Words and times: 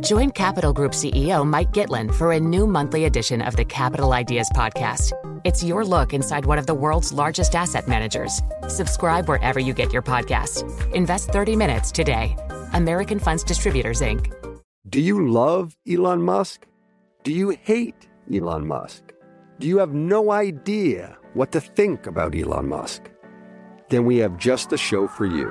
Join 0.00 0.30
Capital 0.32 0.72
Group 0.72 0.92
CEO 0.92 1.46
Mike 1.46 1.72
Gitlin 1.72 2.14
for 2.14 2.32
a 2.32 2.40
new 2.40 2.66
monthly 2.66 3.06
edition 3.06 3.40
of 3.40 3.56
the 3.56 3.64
Capital 3.64 4.12
Ideas 4.12 4.50
Podcast. 4.54 5.12
It's 5.44 5.64
your 5.64 5.84
look 5.84 6.12
inside 6.12 6.44
one 6.44 6.58
of 6.58 6.66
the 6.66 6.74
world's 6.74 7.12
largest 7.12 7.54
asset 7.54 7.88
managers. 7.88 8.42
Subscribe 8.68 9.28
wherever 9.28 9.58
you 9.58 9.72
get 9.72 9.92
your 9.92 10.02
podcasts. 10.02 10.62
Invest 10.92 11.30
30 11.30 11.56
minutes 11.56 11.90
today. 11.90 12.36
American 12.74 13.18
Funds 13.18 13.42
Distributors, 13.42 14.02
Inc. 14.02 14.30
Do 14.90 15.00
you 15.00 15.26
love 15.26 15.74
Elon 15.90 16.22
Musk? 16.22 16.66
Do 17.24 17.32
you 17.32 17.56
hate 17.62 18.08
Elon 18.32 18.66
Musk? 18.66 19.14
Do 19.58 19.66
you 19.66 19.78
have 19.78 19.94
no 19.94 20.32
idea 20.32 21.16
what 21.32 21.50
to 21.52 21.60
think 21.60 22.06
about 22.06 22.34
Elon 22.34 22.68
Musk? 22.68 23.10
Then 23.88 24.04
we 24.04 24.18
have 24.18 24.36
just 24.36 24.68
the 24.68 24.76
show 24.76 25.08
for 25.08 25.24
you. 25.24 25.50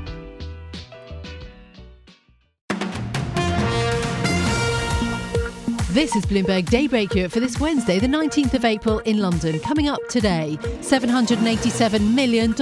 This 5.91 6.15
is 6.15 6.25
Bloomberg 6.25 6.69
Daybreak 6.69 7.13
Europe 7.15 7.33
for 7.33 7.41
this 7.41 7.59
Wednesday, 7.59 7.99
the 7.99 8.07
19th 8.07 8.53
of 8.53 8.63
April 8.63 8.99
in 8.99 9.17
London. 9.17 9.59
Coming 9.59 9.89
up 9.89 9.99
today, 10.07 10.57
$787 10.79 12.13
million. 12.13 12.53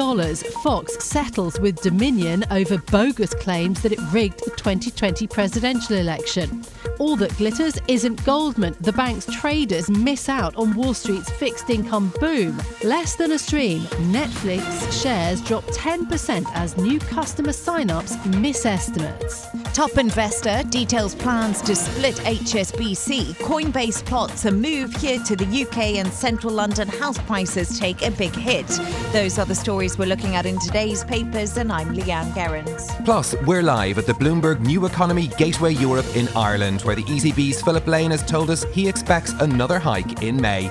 Fox 0.64 1.06
settles 1.06 1.60
with 1.60 1.80
Dominion 1.84 2.44
over 2.50 2.80
bogus 2.80 3.36
claims 3.36 3.84
that 3.84 3.92
it 3.92 4.00
rigged 4.12 4.44
the 4.46 4.50
2020 4.58 5.28
presidential 5.28 5.98
election. 5.98 6.64
All 6.98 7.16
that 7.18 7.38
glitters 7.38 7.78
isn't 7.88 8.26
Goldman. 8.26 8.76
The 8.80 8.94
bank's 8.94 9.28
traders 9.28 9.92
miss 9.92 10.28
out 10.28 10.56
on 10.56 10.74
Wall 10.74 10.96
Street's 10.96 11.30
fixed 11.30 11.70
income 11.70 12.12
boom. 12.20 12.60
Less 12.84 13.16
than 13.16 13.34
a 13.34 13.38
stream, 13.38 13.82
Netflix 14.12 15.04
shares 15.04 15.40
drop 15.42 15.66
10% 15.66 16.48
as 16.56 16.76
new 16.78 16.98
customer 16.98 17.54
sign-ups 17.54 18.26
miss 18.26 18.66
estimates. 18.66 19.46
Top 19.76 20.00
investor 20.00 20.64
details 20.70 21.14
plans 21.14 21.62
to 21.62 21.76
split 21.76 22.16
HSBC. 22.16 23.19
Coinbase 23.26 24.06
plots 24.06 24.46
a 24.46 24.52
move 24.52 24.94
here 24.96 25.20
to 25.20 25.36
the 25.36 25.64
UK 25.64 25.96
and 25.96 26.12
central 26.12 26.54
London 26.54 26.88
house 26.88 27.18
prices 27.20 27.80
take 27.80 28.02
a 28.02 28.12
big 28.12 28.34
hit. 28.34 28.68
Those 29.12 29.38
are 29.38 29.46
the 29.46 29.56
stories 29.56 29.98
we're 29.98 30.08
looking 30.08 30.36
at 30.36 30.46
in 30.46 30.60
today's 30.60 31.04
papers, 31.04 31.58
and 31.58 31.72
I'm 31.72 31.96
Leanne 31.96 32.34
Gerrans. 32.34 32.88
Plus, 33.06 33.36
we're 33.46 33.64
live 33.64 33.98
at 33.98 34.06
the 34.06 34.14
Bloomberg 34.14 34.60
New 34.62 34.86
Economy 34.86 35.28
Gateway 35.38 35.74
Europe 35.74 36.06
in 36.16 36.28
Ireland, 36.30 36.82
where 36.82 36.96
the 36.96 37.04
ECB's 37.04 37.62
Philip 37.62 37.88
Lane 37.88 38.12
has 38.12 38.24
told 38.24 38.50
us 38.50 38.64
he 38.72 38.88
expects 38.88 39.34
another 39.34 39.80
hike 39.80 40.24
in 40.24 40.40
May. 40.40 40.70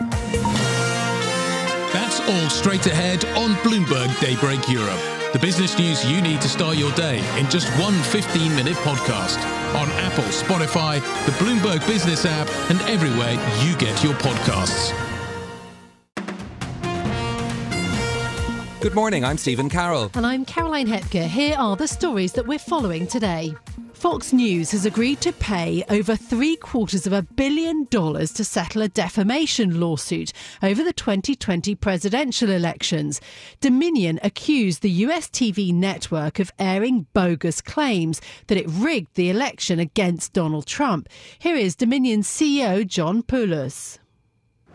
That's 1.93 2.21
all 2.21 2.51
straight 2.51 2.87
ahead 2.87 3.25
on 3.37 3.55
Bloomberg 3.57 4.19
Daybreak 4.21 4.69
Europe. 4.69 5.01
The 5.33 5.39
business 5.39 5.79
news 5.79 6.05
you 6.11 6.23
need 6.23 6.41
to 6.41 6.49
start 6.49 6.77
your 6.77 6.93
day 6.93 7.19
in 7.39 7.51
just 7.51 7.69
one 7.81 7.95
15 7.95 8.55
minute 8.57 8.77
podcast 8.79 9.58
on 9.77 9.89
Apple, 9.93 10.25
Spotify, 10.25 11.01
the 11.27 11.33
Bloomberg 11.33 11.87
Business 11.87 12.25
app, 12.25 12.49
and 12.71 12.81
everywhere 12.83 13.33
you 13.65 13.77
get 13.77 14.03
your 14.03 14.15
podcasts. 14.15 15.08
Good 18.81 18.95
morning, 18.95 19.25
I'm 19.25 19.39
Stephen 19.39 19.69
Carroll. 19.69 20.09
And 20.15 20.25
I'm 20.25 20.45
Caroline 20.45 20.87
Hepker. 20.87 21.27
Here 21.27 21.57
are 21.59 21.75
the 21.75 21.89
stories 21.89 22.33
that 22.35 22.47
we're 22.47 22.61
following 22.61 23.09
today. 23.09 23.53
Fox 23.93 24.33
News 24.33 24.71
has 24.71 24.87
agreed 24.87 25.21
to 25.23 25.33
pay 25.33 25.83
over 25.91 26.15
three 26.15 26.55
quarters 26.55 27.05
of 27.05 27.13
a 27.13 27.23
billion 27.23 27.87
dollars 27.87 28.33
to 28.35 28.45
settle 28.45 28.83
a 28.83 28.89
defamation 28.89 29.81
lawsuit 29.81 30.33
over 30.63 30.85
the 30.85 30.93
2020 30.93 31.75
presidential 31.75 32.51
elections. 32.51 33.21
Dominion 33.61 34.21
accused 34.23 34.83
the 34.83 34.91
US 34.91 35.27
TV 35.27 35.75
network 35.75 36.39
of 36.39 36.53
airing 36.61 37.09
bogus 37.15 37.61
claims 37.61 38.21
that 38.47 38.59
it 38.59 38.67
rigged 38.69 39.17
the 39.17 39.29
election 39.29 39.81
against 39.81 40.35
Donald 40.35 40.67
Trump. 40.67 41.09
Here 41.41 41.57
is 41.57 41.75
Dominion 41.75 42.21
CEO 42.21 42.87
John 42.87 43.25
Poulos. 43.25 43.99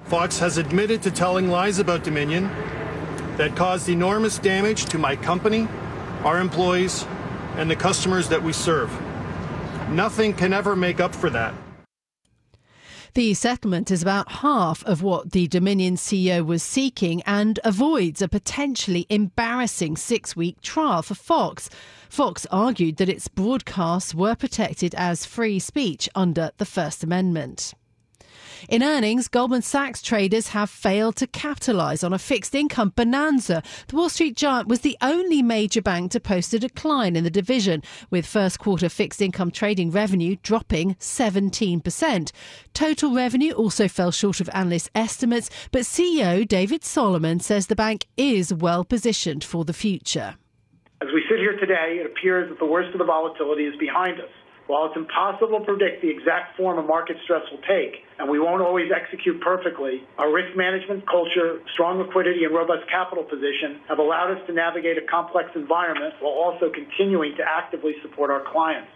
Fox 0.04 0.40
has 0.40 0.58
admitted 0.58 1.02
to 1.04 1.10
telling 1.12 1.48
lies 1.48 1.80
about 1.80 2.04
Dominion 2.04 2.52
that 3.38 3.56
caused 3.56 3.90
enormous 3.90 4.38
damage 4.38 4.86
to 4.86 4.98
my 4.98 5.16
company, 5.16 5.68
our 6.24 6.40
employees, 6.40 7.06
and 7.56 7.70
the 7.70 7.76
customers 7.76 8.30
that 8.30 8.42
we 8.42 8.54
serve. 8.54 8.92
Nothing 9.90 10.34
can 10.34 10.54
ever 10.54 10.76
make 10.76 11.00
up 11.00 11.14
for 11.14 11.30
that. 11.30 11.54
The 13.16 13.36
settlement 13.36 13.92
is 13.92 14.02
about 14.02 14.32
half 14.32 14.84
of 14.86 15.04
what 15.04 15.34
the 15.34 15.48
Dominion 15.48 15.98
CEO 15.98 16.44
was 16.44 16.64
seeking 16.64 17.22
and 17.28 17.60
avoids 17.64 18.24
a 18.24 18.28
potentially 18.28 19.06
embarrassing 19.08 19.98
six 19.98 20.36
week 20.36 20.62
trial 20.62 21.04
for 21.04 21.14
Fox. 21.14 21.70
Fox 22.10 22.48
argued 22.50 22.98
that 22.98 23.10
its 23.10 23.28
broadcasts 23.28 24.16
were 24.16 24.34
protected 24.34 24.96
as 24.96 25.28
free 25.28 25.60
speech 25.60 26.10
under 26.16 26.50
the 26.58 26.66
First 26.66 27.04
Amendment. 27.04 27.76
In 28.70 28.82
earnings, 28.82 29.28
Goldman 29.28 29.62
Sachs 29.62 30.02
traders 30.02 30.50
have 30.50 30.70
failed 30.70 31.18
to 31.18 31.28
capitalise 31.28 32.04
on 32.04 32.14
a 32.14 32.20
fixed 32.20 32.56
income 32.56 32.94
bonanza. 32.96 33.62
The 33.88 33.96
Wall 33.96 34.10
Street 34.10 34.38
giant 34.38 34.70
was 34.70 34.82
the 34.82 34.98
only 35.02 35.42
major 35.42 35.82
bank 35.82 36.12
to 36.12 36.20
post 36.22 36.54
a 36.54 36.60
decline 36.60 37.18
in 37.18 37.26
the 37.26 37.30
division, 37.30 37.84
with 38.10 38.26
first 38.26 38.60
quarter 38.60 38.88
fixed 38.88 39.22
income 39.22 39.52
trading 39.52 39.92
revenue 39.92 40.38
dropping 40.44 40.96
17%. 40.96 42.32
Total 42.74 43.14
revenue 43.14 43.52
also 43.52 43.88
fell 43.90 44.12
short 44.12 44.40
of 44.40 44.50
analyst 44.54 44.90
estimates, 44.96 45.50
but 45.72 45.82
CEO 45.82 46.48
David 46.48 46.86
Solomon 46.86 47.42
says 47.42 47.68
the 47.68 47.76
bank 47.76 48.06
is 48.16 48.54
well 48.54 48.86
positioned 48.86 49.44
for 49.44 49.66
the 49.66 49.74
future. 49.74 50.36
As 51.02 51.10
we 51.14 51.22
sit 51.30 51.40
here 51.40 51.58
today, 51.60 51.98
it 52.00 52.06
appears 52.06 52.50
that 52.50 52.60
the 52.60 52.66
worst 52.66 52.94
of 52.94 53.00
the 53.00 53.06
volatility 53.06 53.66
is 53.66 53.76
behind 53.76 54.22
us. 54.22 54.30
While 54.68 54.86
it's 54.88 54.96
impossible 54.96 55.60
to 55.60 55.66
predict 55.66 56.02
the 56.02 56.10
exact 56.10 56.56
form 56.56 56.80
a 56.80 56.84
market 56.84 57.18
stress 57.24 57.44
will 57.52 57.62
take, 57.68 58.06
and 58.18 58.30
we 58.30 58.40
won't 58.40 58.62
always 58.62 58.92
execute 58.96 59.42
perfectly, 59.42 60.04
our 60.18 60.32
risk 60.32 60.56
management 60.56 61.06
culture, 61.06 61.60
strong 61.74 62.00
liquidity, 62.00 62.46
and 62.46 62.56
robust 62.56 62.88
capital 62.90 63.24
position 63.26 63.82
have 63.90 64.00
allowed 64.00 64.32
us 64.32 64.40
to 64.48 64.54
navigate 64.54 64.98
a 64.98 65.06
complex 65.06 65.50
environment 65.56 66.14
while 66.22 66.32
also 66.32 66.72
continuing 66.72 67.36
to 67.36 67.44
actively 67.44 67.96
support 68.02 68.32
our 68.32 68.44
clients. 68.52 68.90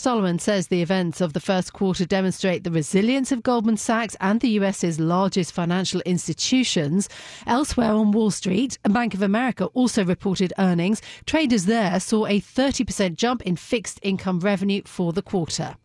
Solomon 0.00 0.38
says 0.38 0.68
the 0.68 0.80
events 0.80 1.20
of 1.20 1.34
the 1.34 1.40
first 1.40 1.74
quarter 1.74 2.06
demonstrate 2.06 2.64
the 2.64 2.70
resilience 2.70 3.30
of 3.32 3.42
Goldman 3.42 3.76
Sachs 3.76 4.16
and 4.18 4.40
the 4.40 4.48
US's 4.48 4.98
largest 4.98 5.52
financial 5.52 6.00
institutions. 6.06 7.06
Elsewhere 7.46 7.92
on 7.92 8.10
Wall 8.10 8.30
Street, 8.30 8.78
Bank 8.84 9.12
of 9.12 9.20
America 9.20 9.66
also 9.74 10.02
reported 10.02 10.54
earnings. 10.58 11.02
Traders 11.26 11.66
there 11.66 12.00
saw 12.00 12.24
a 12.24 12.40
30% 12.40 13.16
jump 13.16 13.42
in 13.42 13.56
fixed 13.56 14.00
income 14.02 14.40
revenue 14.40 14.80
for 14.86 15.12
the 15.12 15.20
quarter. 15.20 15.76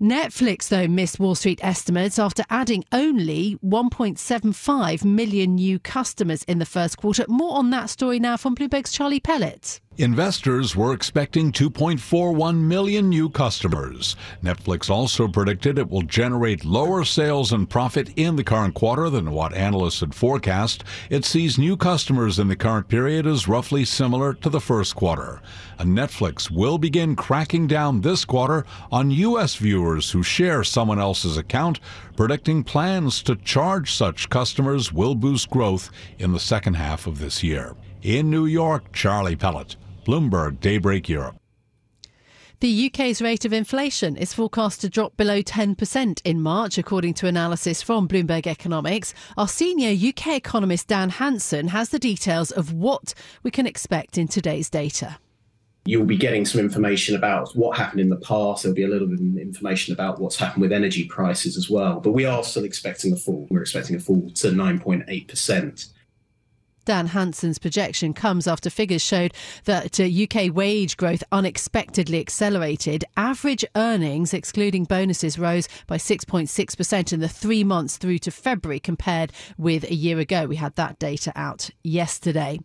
Netflix, 0.00 0.68
though, 0.68 0.88
missed 0.88 1.20
Wall 1.20 1.34
Street 1.34 1.60
estimates 1.62 2.18
after 2.18 2.44
adding 2.48 2.82
only 2.92 3.58
1.75 3.62 5.04
million 5.04 5.56
new 5.56 5.78
customers 5.78 6.44
in 6.44 6.60
the 6.60 6.64
first 6.64 6.96
quarter. 6.96 7.26
More 7.28 7.58
on 7.58 7.68
that 7.70 7.90
story 7.90 8.18
now 8.18 8.38
from 8.38 8.54
Bloomberg's 8.54 8.90
Charlie 8.90 9.20
Pellet. 9.20 9.80
Investors 10.00 10.76
were 10.76 10.94
expecting 10.94 11.50
2.41 11.50 12.56
million 12.60 13.08
new 13.08 13.28
customers. 13.28 14.14
Netflix 14.44 14.88
also 14.88 15.26
predicted 15.26 15.76
it 15.76 15.90
will 15.90 16.02
generate 16.02 16.64
lower 16.64 17.04
sales 17.04 17.50
and 17.50 17.68
profit 17.68 18.12
in 18.14 18.36
the 18.36 18.44
current 18.44 18.74
quarter 18.74 19.10
than 19.10 19.32
what 19.32 19.52
analysts 19.54 19.98
had 19.98 20.14
forecast. 20.14 20.84
It 21.10 21.24
sees 21.24 21.58
new 21.58 21.76
customers 21.76 22.38
in 22.38 22.46
the 22.46 22.54
current 22.54 22.86
period 22.86 23.26
as 23.26 23.48
roughly 23.48 23.84
similar 23.84 24.34
to 24.34 24.48
the 24.48 24.60
first 24.60 24.94
quarter. 24.94 25.42
And 25.80 25.98
Netflix 25.98 26.48
will 26.48 26.78
begin 26.78 27.16
cracking 27.16 27.66
down 27.66 28.02
this 28.02 28.24
quarter 28.24 28.64
on 28.92 29.10
U.S. 29.10 29.56
viewers 29.56 30.12
who 30.12 30.22
share 30.22 30.62
someone 30.62 31.00
else's 31.00 31.36
account, 31.36 31.80
predicting 32.16 32.62
plans 32.62 33.20
to 33.24 33.34
charge 33.34 33.92
such 33.92 34.28
customers 34.28 34.92
will 34.92 35.16
boost 35.16 35.50
growth 35.50 35.90
in 36.20 36.30
the 36.30 36.38
second 36.38 36.74
half 36.74 37.08
of 37.08 37.18
this 37.18 37.42
year. 37.42 37.74
In 38.02 38.30
New 38.30 38.46
York, 38.46 38.92
Charlie 38.92 39.34
Pellet. 39.34 39.74
Bloomberg 40.08 40.58
Daybreak 40.60 41.06
Europe. 41.10 41.36
The 42.60 42.86
UK's 42.86 43.20
rate 43.20 43.44
of 43.44 43.52
inflation 43.52 44.16
is 44.16 44.32
forecast 44.32 44.80
to 44.80 44.88
drop 44.88 45.18
below 45.18 45.42
10% 45.42 46.22
in 46.24 46.40
March, 46.40 46.78
according 46.78 47.12
to 47.14 47.26
analysis 47.26 47.82
from 47.82 48.08
Bloomberg 48.08 48.46
Economics. 48.46 49.12
Our 49.36 49.46
senior 49.46 49.90
UK 49.90 50.28
economist 50.28 50.88
Dan 50.88 51.10
Hanson 51.10 51.68
has 51.68 51.90
the 51.90 51.98
details 51.98 52.50
of 52.50 52.72
what 52.72 53.12
we 53.42 53.50
can 53.50 53.66
expect 53.66 54.16
in 54.16 54.28
today's 54.28 54.70
data. 54.70 55.18
you'll 55.84 56.06
be 56.06 56.16
getting 56.16 56.46
some 56.46 56.60
information 56.60 57.14
about 57.14 57.54
what 57.54 57.76
happened 57.76 58.00
in 58.00 58.08
the 58.08 58.16
past. 58.16 58.62
There'll 58.62 58.74
be 58.74 58.84
a 58.84 58.88
little 58.88 59.08
bit 59.08 59.20
of 59.20 59.36
information 59.36 59.92
about 59.92 60.20
what's 60.20 60.36
happened 60.36 60.62
with 60.62 60.72
energy 60.72 61.04
prices 61.04 61.58
as 61.58 61.68
well. 61.68 62.00
But 62.00 62.12
we 62.12 62.24
are 62.24 62.42
still 62.44 62.64
expecting 62.64 63.12
a 63.12 63.16
fall. 63.16 63.46
We're 63.50 63.60
expecting 63.60 63.96
a 63.96 64.00
fall 64.00 64.30
to 64.30 64.48
9.8%. 64.48 65.92
Dan 66.88 67.08
Hanson's 67.08 67.58
projection 67.58 68.14
comes 68.14 68.46
after 68.46 68.70
figures 68.70 69.02
showed 69.02 69.34
that 69.66 70.00
uh, 70.00 70.04
UK 70.04 70.50
wage 70.50 70.96
growth 70.96 71.22
unexpectedly 71.30 72.18
accelerated. 72.18 73.04
Average 73.14 73.62
earnings, 73.76 74.32
excluding 74.32 74.84
bonuses, 74.84 75.38
rose 75.38 75.68
by 75.86 75.98
6.6% 75.98 77.12
in 77.12 77.20
the 77.20 77.28
three 77.28 77.62
months 77.62 77.98
through 77.98 78.20
to 78.20 78.30
February 78.30 78.80
compared 78.80 79.34
with 79.58 79.84
a 79.84 79.94
year 79.94 80.18
ago. 80.18 80.46
We 80.46 80.56
had 80.56 80.76
that 80.76 80.98
data 80.98 81.30
out 81.36 81.68
yesterday. 81.84 82.58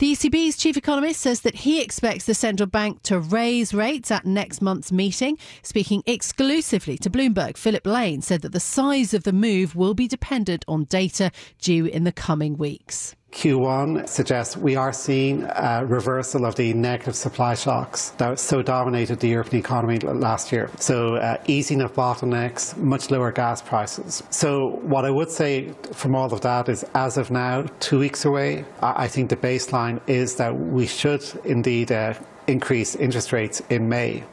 The 0.00 0.14
ECB's 0.14 0.56
chief 0.56 0.76
economist 0.76 1.20
says 1.20 1.42
that 1.42 1.54
he 1.54 1.80
expects 1.80 2.24
the 2.24 2.34
central 2.34 2.66
bank 2.66 3.04
to 3.04 3.20
raise 3.20 3.72
rates 3.72 4.10
at 4.10 4.26
next 4.26 4.60
month's 4.60 4.90
meeting. 4.90 5.38
Speaking 5.62 6.02
exclusively 6.06 6.98
to 6.98 7.08
Bloomberg, 7.08 7.56
Philip 7.56 7.86
Lane 7.86 8.20
said 8.20 8.42
that 8.42 8.50
the 8.50 8.58
size 8.58 9.14
of 9.14 9.22
the 9.22 9.32
move 9.32 9.76
will 9.76 9.94
be 9.94 10.08
dependent 10.08 10.64
on 10.66 10.86
data 10.86 11.30
due 11.60 11.86
in 11.86 12.02
the 12.02 12.10
coming 12.10 12.56
weeks. 12.56 13.14
Q1 13.32 14.08
suggests 14.08 14.56
we 14.56 14.76
are 14.76 14.92
seeing 14.92 15.44
a 15.44 15.84
reversal 15.86 16.44
of 16.44 16.56
the 16.56 16.72
negative 16.74 17.14
supply 17.14 17.54
shocks 17.54 18.10
that 18.18 18.38
so 18.38 18.60
dominated 18.60 19.20
the 19.20 19.28
European 19.28 19.60
economy 19.60 19.98
last 19.98 20.50
year. 20.52 20.68
So, 20.78 21.16
uh, 21.16 21.36
easing 21.46 21.80
of 21.80 21.92
bottlenecks, 21.94 22.76
much 22.76 23.10
lower 23.10 23.30
gas 23.30 23.62
prices. 23.62 24.22
So, 24.30 24.80
what 24.82 25.04
I 25.04 25.10
would 25.10 25.30
say 25.30 25.72
from 25.92 26.14
all 26.14 26.32
of 26.32 26.40
that 26.40 26.68
is, 26.68 26.84
as 26.94 27.16
of 27.16 27.30
now, 27.30 27.66
two 27.78 27.98
weeks 28.00 28.24
away, 28.24 28.64
I 28.82 29.06
think 29.06 29.30
the 29.30 29.36
baseline 29.36 30.00
is 30.08 30.36
that 30.36 30.54
we 30.54 30.86
should 30.86 31.24
indeed 31.44 31.92
uh, 31.92 32.14
increase 32.46 32.96
interest 32.96 33.32
rates 33.32 33.62
in 33.70 33.88
May. 33.88 34.24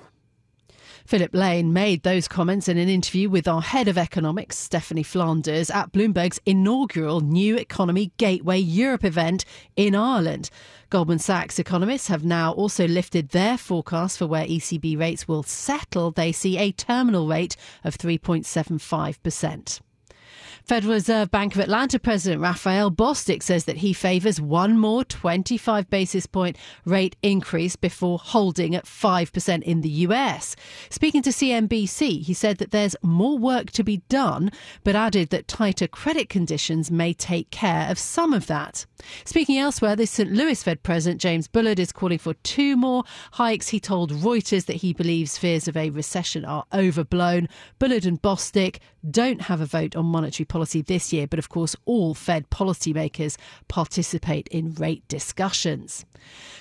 Philip 1.08 1.34
Lane 1.34 1.72
made 1.72 2.04
those 2.04 2.28
comments 2.28 2.68
in 2.68 2.78
an 2.78 2.90
interview 2.90 3.30
with 3.30 3.48
our 3.48 3.62
head 3.62 3.88
of 3.88 3.98
economics, 3.98 4.58
Stephanie 4.58 5.04
Flanders, 5.04 5.70
at 5.70 5.94
Bloomberg's 5.94 6.42
inaugural 6.46 7.22
New 7.22 7.56
Economy 7.56 8.12
Gateway 8.18 8.58
Europe 8.58 9.06
event 9.06 9.46
in 9.78 9.96
Ireland. 9.96 10.50
Goldman 10.90 11.20
Sachs 11.20 11.60
economists 11.60 12.10
have 12.10 12.26
now 12.26 12.52
also 12.52 12.86
lifted 12.86 13.30
their 13.30 13.58
forecast 13.58 14.18
for 14.18 14.28
where 14.28 14.46
ECB 14.46 15.00
rates 15.00 15.30
will 15.30 15.44
settle. 15.44 16.12
They 16.12 16.34
see 16.34 16.58
a 16.58 16.74
terminal 16.74 17.26
rate 17.26 17.56
of 17.86 17.98
3.75%. 17.98 19.80
Federal 20.68 20.96
Reserve 20.96 21.32
Bank 21.32 21.56
of 21.56 21.62
Atlanta 21.62 21.98
President 21.98 22.42
Raphael 22.42 22.92
Bostic 22.92 23.42
says 23.42 23.64
that 23.64 23.78
he 23.78 23.94
favours 23.94 24.42
one 24.42 24.78
more 24.78 25.06
25 25.06 25.90
basis 25.90 26.26
point 26.26 26.58
rate 26.84 27.16
increase 27.24 27.78
before 27.78 28.20
holding 28.20 28.76
at 28.76 28.84
5% 28.84 29.64
in 29.64 29.80
the 29.80 29.90
US. 29.90 30.58
Speaking 30.90 31.22
to 31.22 31.30
CNBC, 31.30 32.22
he 32.22 32.34
said 32.34 32.58
that 32.58 32.72
there's 32.72 32.98
more 33.02 33.38
work 33.38 33.72
to 33.72 33.84
be 33.84 34.02
done, 34.10 34.52
but 34.84 34.94
added 34.94 35.30
that 35.30 35.48
tighter 35.48 35.88
credit 35.88 36.28
conditions 36.28 36.92
may 36.92 37.14
take 37.14 37.50
care 37.50 37.90
of 37.90 37.98
some 37.98 38.34
of 38.34 38.48
that. 38.48 38.86
Speaking 39.24 39.58
elsewhere, 39.58 39.96
the 39.96 40.06
St. 40.06 40.34
Louis 40.34 40.62
Fed 40.62 40.84
President 40.84 41.22
James 41.22 41.48
Bullard 41.48 41.80
is 41.80 41.94
calling 41.94 42.18
for 42.18 42.34
two 42.44 42.76
more 42.76 43.06
hikes. 43.32 43.70
He 43.70 43.80
told 43.80 44.12
Reuters 44.12 44.66
that 44.66 44.76
he 44.76 44.92
believes 44.92 45.38
fears 45.38 45.70
of 45.70 45.78
a 45.78 45.92
recession 45.92 46.44
are 46.44 46.66
overblown. 46.74 47.48
Bullard 47.80 48.06
and 48.06 48.22
Bostic 48.22 48.80
don't 49.12 49.42
have 49.42 49.62
a 49.62 49.66
vote 49.66 49.96
on 49.96 50.06
monetary 50.06 50.46
policy 50.46 50.82
this 50.82 51.12
year, 51.14 51.28
but 51.28 51.40
of 51.40 51.50
course, 51.50 51.76
all 51.86 52.14
Fed 52.14 52.50
policymakers 52.50 53.38
participate 53.68 54.48
in 54.50 54.74
rate 54.76 55.08
discussions. 55.08 56.06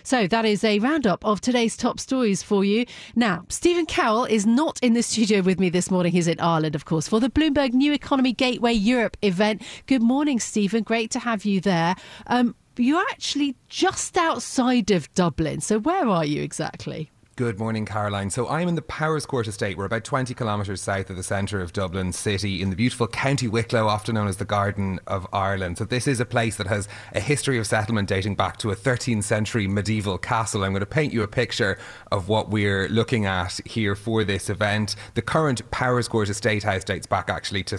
So 0.02 0.26
that 0.26 0.44
is 0.44 0.62
a 0.62 0.78
roundup 0.78 1.24
of 1.24 1.40
today's 1.40 1.76
top 1.76 1.98
stories 1.98 2.42
for 2.42 2.64
you. 2.64 2.86
Now, 3.14 3.44
Stephen 3.48 3.86
Carroll 3.86 4.24
is 4.24 4.46
not 4.46 4.78
in 4.82 4.94
the 4.94 5.02
studio 5.02 5.42
with 5.42 5.58
me 5.58 5.68
this 5.68 5.90
morning. 5.90 6.12
He's 6.12 6.28
in 6.28 6.40
Ireland, 6.40 6.74
of 6.74 6.84
course, 6.84 7.08
for 7.08 7.20
the 7.20 7.30
Bloomberg 7.30 7.72
New 7.72 7.92
Economy 7.92 8.32
Gateway 8.32 8.72
Europe 8.72 9.16
event. 9.22 9.62
Good 9.86 10.02
morning, 10.02 10.38
Stephen. 10.38 10.82
Great 10.82 11.10
to 11.12 11.18
have 11.18 11.44
you 11.44 11.60
there. 11.60 11.96
Um, 12.26 12.54
you're 12.76 13.04
actually 13.10 13.56
just 13.68 14.16
outside 14.16 14.90
of 14.90 15.12
Dublin. 15.14 15.60
So 15.60 15.78
where 15.78 16.06
are 16.06 16.24
you 16.24 16.42
exactly? 16.42 17.10
Good 17.36 17.58
morning, 17.58 17.84
Caroline. 17.84 18.30
So 18.30 18.48
I'm 18.48 18.66
in 18.66 18.76
the 18.76 18.80
Powerscourt 18.80 19.46
estate. 19.46 19.76
We're 19.76 19.84
about 19.84 20.04
20 20.04 20.32
kilometres 20.32 20.80
south 20.80 21.10
of 21.10 21.16
the 21.16 21.22
centre 21.22 21.60
of 21.60 21.74
Dublin 21.74 22.14
City 22.14 22.62
in 22.62 22.70
the 22.70 22.76
beautiful 22.76 23.06
County 23.06 23.46
Wicklow, 23.46 23.88
often 23.88 24.14
known 24.14 24.26
as 24.26 24.38
the 24.38 24.46
Garden 24.46 25.00
of 25.06 25.26
Ireland. 25.34 25.76
So 25.76 25.84
this 25.84 26.06
is 26.08 26.18
a 26.18 26.24
place 26.24 26.56
that 26.56 26.66
has 26.66 26.88
a 27.14 27.20
history 27.20 27.58
of 27.58 27.66
settlement 27.66 28.08
dating 28.08 28.36
back 28.36 28.56
to 28.60 28.70
a 28.70 28.74
13th 28.74 29.24
century 29.24 29.68
medieval 29.68 30.16
castle. 30.16 30.64
I'm 30.64 30.72
going 30.72 30.80
to 30.80 30.86
paint 30.86 31.12
you 31.12 31.22
a 31.22 31.28
picture 31.28 31.76
of 32.10 32.30
what 32.30 32.48
we're 32.48 32.88
looking 32.88 33.26
at 33.26 33.60
here 33.66 33.94
for 33.94 34.24
this 34.24 34.48
event. 34.48 34.96
The 35.12 35.20
current 35.20 35.70
Powerscourt 35.70 36.30
estate 36.30 36.62
house 36.62 36.84
dates 36.84 37.06
back 37.06 37.28
actually 37.28 37.64
to 37.64 37.76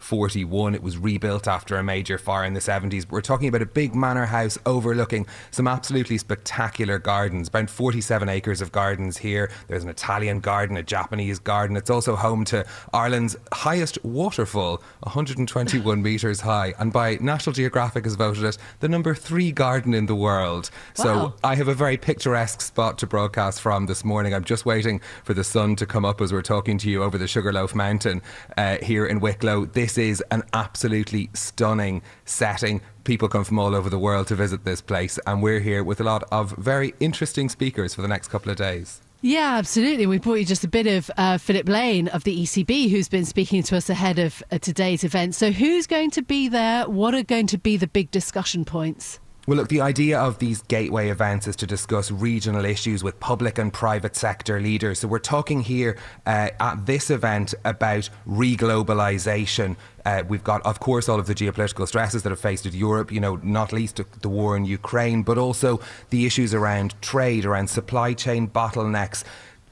1741. 0.00 0.74
It 0.74 0.82
was 0.82 0.98
rebuilt 0.98 1.46
after 1.46 1.76
a 1.76 1.82
major 1.82 2.18
fire 2.18 2.44
in 2.44 2.54
the 2.54 2.60
70s. 2.60 3.02
But 3.02 3.12
we're 3.12 3.20
talking 3.20 3.48
about 3.48 3.62
a 3.62 3.66
big 3.66 3.94
manor 3.94 4.26
house 4.26 4.58
overlooking 4.66 5.26
some 5.50 5.68
absolutely 5.68 6.18
spectacular 6.18 6.98
gardens, 6.98 7.48
about 7.48 7.70
47 7.70 8.28
acres 8.28 8.58
acres 8.58 8.62
of 8.62 8.72
gardens 8.72 9.18
here. 9.18 9.50
There's 9.68 9.84
an 9.84 9.90
Italian 9.90 10.40
garden, 10.40 10.76
a 10.76 10.82
Japanese 10.82 11.38
garden. 11.38 11.76
It's 11.76 11.90
also 11.90 12.16
home 12.16 12.44
to 12.46 12.64
Ireland's 12.92 13.36
highest 13.52 14.02
waterfall, 14.04 14.82
121 15.00 16.02
metres 16.10 16.40
high, 16.40 16.74
and 16.78 16.92
by 16.92 17.16
National 17.20 17.52
Geographic 17.52 18.04
has 18.04 18.14
voted 18.14 18.44
it 18.44 18.58
the 18.80 18.88
number 18.88 19.14
three 19.14 19.52
garden 19.52 19.94
in 19.94 20.06
the 20.06 20.14
world. 20.14 20.70
Wow. 20.98 21.04
So 21.04 21.34
I 21.44 21.54
have 21.56 21.68
a 21.68 21.74
very 21.74 21.96
picturesque 21.96 22.60
spot 22.60 22.98
to 22.98 23.06
broadcast 23.06 23.60
from 23.60 23.86
this 23.86 24.04
morning. 24.04 24.34
I'm 24.34 24.44
just 24.44 24.64
waiting 24.64 25.00
for 25.24 25.34
the 25.34 25.44
sun 25.44 25.76
to 25.76 25.86
come 25.86 26.04
up 26.04 26.20
as 26.20 26.32
we're 26.32 26.42
talking 26.42 26.78
to 26.78 26.90
you 26.90 27.02
over 27.02 27.18
the 27.18 27.28
Sugarloaf 27.28 27.74
Mountain 27.74 28.22
uh, 28.56 28.78
here 28.82 29.06
in 29.06 29.20
Wicklow. 29.20 29.66
This 29.66 29.87
is 29.96 30.22
an 30.30 30.42
absolutely 30.52 31.30
stunning 31.32 32.02
setting 32.24 32.82
people 33.04 33.28
come 33.28 33.42
from 33.42 33.58
all 33.58 33.74
over 33.74 33.88
the 33.88 33.98
world 33.98 34.26
to 34.26 34.34
visit 34.34 34.64
this 34.64 34.82
place, 34.82 35.18
and 35.26 35.42
we're 35.42 35.60
here 35.60 35.82
with 35.82 35.98
a 35.98 36.04
lot 36.04 36.24
of 36.30 36.50
very 36.58 36.94
interesting 37.00 37.48
speakers 37.48 37.94
for 37.94 38.02
the 38.02 38.08
next 38.08 38.28
couple 38.28 38.50
of 38.50 38.58
days. 38.58 39.00
Yeah, 39.22 39.56
absolutely. 39.56 40.06
We 40.06 40.18
brought 40.18 40.34
you 40.34 40.44
just 40.44 40.62
a 40.62 40.68
bit 40.68 40.86
of 40.86 41.10
uh, 41.16 41.38
Philip 41.38 41.68
Lane 41.68 42.08
of 42.08 42.24
the 42.24 42.42
ECB, 42.42 42.90
who's 42.90 43.08
been 43.08 43.24
speaking 43.24 43.62
to 43.64 43.76
us 43.76 43.88
ahead 43.90 44.18
of 44.18 44.42
uh, 44.52 44.58
today's 44.58 45.02
event. 45.02 45.34
So, 45.34 45.50
who's 45.50 45.86
going 45.88 46.10
to 46.12 46.22
be 46.22 46.48
there? 46.48 46.88
What 46.88 47.14
are 47.14 47.24
going 47.24 47.48
to 47.48 47.58
be 47.58 47.76
the 47.76 47.88
big 47.88 48.10
discussion 48.10 48.64
points? 48.64 49.18
Well, 49.48 49.56
look, 49.56 49.68
the 49.68 49.80
idea 49.80 50.20
of 50.20 50.40
these 50.40 50.60
gateway 50.60 51.08
events 51.08 51.48
is 51.48 51.56
to 51.56 51.66
discuss 51.66 52.10
regional 52.10 52.66
issues 52.66 53.02
with 53.02 53.18
public 53.18 53.56
and 53.56 53.72
private 53.72 54.14
sector 54.14 54.60
leaders. 54.60 54.98
So, 54.98 55.08
we're 55.08 55.20
talking 55.20 55.62
here 55.62 55.96
uh, 56.26 56.50
at 56.60 56.84
this 56.84 57.08
event 57.08 57.54
about 57.64 58.10
reglobalization. 58.28 59.76
Uh, 60.04 60.22
we've 60.28 60.44
got, 60.44 60.60
of 60.66 60.80
course, 60.80 61.08
all 61.08 61.18
of 61.18 61.26
the 61.26 61.34
geopolitical 61.34 61.88
stresses 61.88 62.24
that 62.24 62.28
have 62.28 62.38
faced 62.38 62.66
Europe, 62.66 63.10
you 63.10 63.20
know, 63.20 63.36
not 63.36 63.72
least 63.72 64.02
the 64.20 64.28
war 64.28 64.54
in 64.54 64.66
Ukraine, 64.66 65.22
but 65.22 65.38
also 65.38 65.80
the 66.10 66.26
issues 66.26 66.52
around 66.52 66.94
trade, 67.00 67.46
around 67.46 67.70
supply 67.70 68.12
chain 68.12 68.48
bottlenecks 68.48 69.24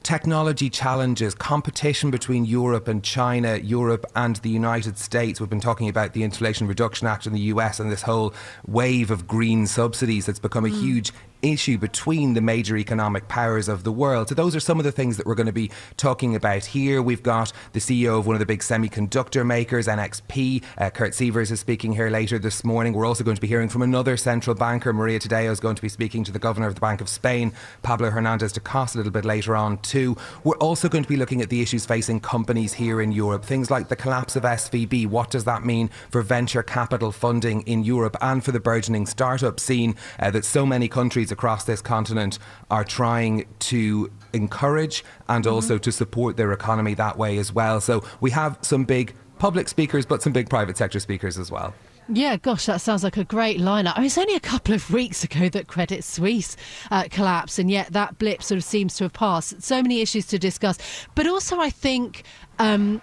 technology 0.07 0.69
challenges, 0.69 1.35
competition 1.35 2.09
between 2.09 2.45
Europe 2.45 2.87
and 2.87 3.03
China, 3.03 3.57
Europe 3.57 4.05
and 4.15 4.37
the 4.37 4.49
United 4.49 4.97
States. 4.97 5.41
We've 5.41 5.49
been 5.49 5.59
talking 5.59 5.89
about 5.89 6.13
the 6.13 6.23
Inflation 6.23 6.65
Reduction 6.65 7.07
Act 7.07 7.27
in 7.27 7.33
the 7.33 7.41
US 7.51 7.77
and 7.81 7.91
this 7.91 8.03
whole 8.03 8.33
wave 8.65 9.11
of 9.11 9.27
green 9.27 9.67
subsidies 9.67 10.25
that's 10.25 10.39
become 10.39 10.63
a 10.63 10.69
mm. 10.69 10.79
huge 10.79 11.11
issue 11.41 11.77
between 11.77 12.33
the 12.33 12.41
major 12.41 12.77
economic 12.77 13.27
powers 13.27 13.67
of 13.67 13.83
the 13.83 13.91
world. 13.91 14.29
So 14.29 14.35
those 14.35 14.55
are 14.55 14.59
some 14.59 14.79
of 14.79 14.85
the 14.85 14.91
things 14.91 15.17
that 15.17 15.25
we're 15.25 15.35
going 15.35 15.47
to 15.47 15.53
be 15.53 15.71
talking 15.97 16.35
about 16.35 16.65
here. 16.65 17.01
We've 17.01 17.23
got 17.23 17.51
the 17.73 17.79
CEO 17.79 18.19
of 18.19 18.27
one 18.27 18.35
of 18.35 18.39
the 18.39 18.45
big 18.45 18.59
semiconductor 18.59 19.45
makers, 19.45 19.87
NXP, 19.87 20.63
uh, 20.77 20.89
Kurt 20.89 21.13
Sievers 21.13 21.51
is 21.51 21.59
speaking 21.59 21.93
here 21.93 22.09
later 22.09 22.39
this 22.39 22.63
morning. 22.63 22.93
We're 22.93 23.05
also 23.05 23.23
going 23.23 23.35
to 23.35 23.41
be 23.41 23.47
hearing 23.47 23.69
from 23.69 23.81
another 23.81 24.17
central 24.17 24.55
banker, 24.55 24.93
Maria 24.93 25.19
Tadeo 25.19 25.51
is 25.51 25.59
going 25.59 25.75
to 25.75 25.81
be 25.81 25.89
speaking 25.89 26.23
to 26.23 26.31
the 26.31 26.39
governor 26.39 26.67
of 26.67 26.75
the 26.75 26.81
Bank 26.81 27.01
of 27.01 27.09
Spain, 27.09 27.53
Pablo 27.83 28.09
Hernandez 28.09 28.51
de 28.51 28.59
Costa, 28.59 28.97
a 28.97 28.99
little 28.99 29.11
bit 29.11 29.25
later 29.25 29.55
on 29.55 29.77
too. 29.79 30.17
We're 30.43 30.57
also 30.57 30.89
going 30.89 31.03
to 31.03 31.09
be 31.09 31.17
looking 31.17 31.41
at 31.41 31.49
the 31.49 31.61
issues 31.61 31.85
facing 31.85 32.19
companies 32.19 32.73
here 32.73 33.01
in 33.01 33.11
Europe, 33.11 33.45
things 33.45 33.71
like 33.71 33.89
the 33.89 33.95
collapse 33.95 34.35
of 34.35 34.43
SVB. 34.43 35.07
What 35.07 35.31
does 35.31 35.43
that 35.45 35.65
mean 35.65 35.89
for 36.09 36.21
venture 36.21 36.63
capital 36.63 37.11
funding 37.11 37.61
in 37.61 37.83
Europe 37.83 38.15
and 38.21 38.43
for 38.43 38.51
the 38.51 38.59
burgeoning 38.59 39.05
startup 39.05 39.59
scene 39.59 39.95
uh, 40.19 40.31
that 40.31 40.45
so 40.45 40.65
many 40.65 40.87
countries 40.87 41.31
across 41.37 41.65
this 41.65 41.81
continent 41.83 42.39
are 42.71 42.83
trying 42.83 43.45
to 43.59 44.11
encourage 44.33 45.03
and 45.29 45.45
mm-hmm. 45.45 45.53
also 45.53 45.77
to 45.77 45.91
support 45.91 46.35
their 46.35 46.51
economy 46.51 46.95
that 46.95 47.15
way 47.15 47.37
as 47.37 47.53
well. 47.53 47.79
So 47.79 48.03
we 48.21 48.31
have 48.31 48.57
some 48.61 48.85
big 48.85 49.13
public 49.37 49.69
speakers, 49.69 50.03
but 50.03 50.23
some 50.23 50.33
big 50.33 50.49
private 50.49 50.77
sector 50.77 50.99
speakers 50.99 51.37
as 51.37 51.51
well. 51.51 51.75
Yeah, 52.09 52.37
gosh, 52.37 52.65
that 52.65 52.81
sounds 52.81 53.03
like 53.03 53.17
a 53.17 53.23
great 53.23 53.59
lineup. 53.59 53.93
I 53.95 53.99
mean, 53.99 54.07
it's 54.07 54.17
only 54.17 54.35
a 54.35 54.39
couple 54.39 54.73
of 54.73 54.89
weeks 54.89 55.23
ago 55.23 55.49
that 55.49 55.67
Credit 55.67 56.03
Suisse 56.03 56.55
uh, 56.89 57.03
collapsed, 57.11 57.59
and 57.59 57.69
yet 57.69 57.91
that 57.91 58.17
blip 58.17 58.41
sort 58.41 58.57
of 58.57 58.63
seems 58.63 58.95
to 58.95 59.03
have 59.03 59.13
passed. 59.13 59.61
So 59.61 59.81
many 59.81 60.01
issues 60.01 60.25
to 60.27 60.39
discuss. 60.39 60.77
But 61.15 61.27
also, 61.27 61.59
I 61.59 61.69
think 61.69 62.23
um, 62.59 63.01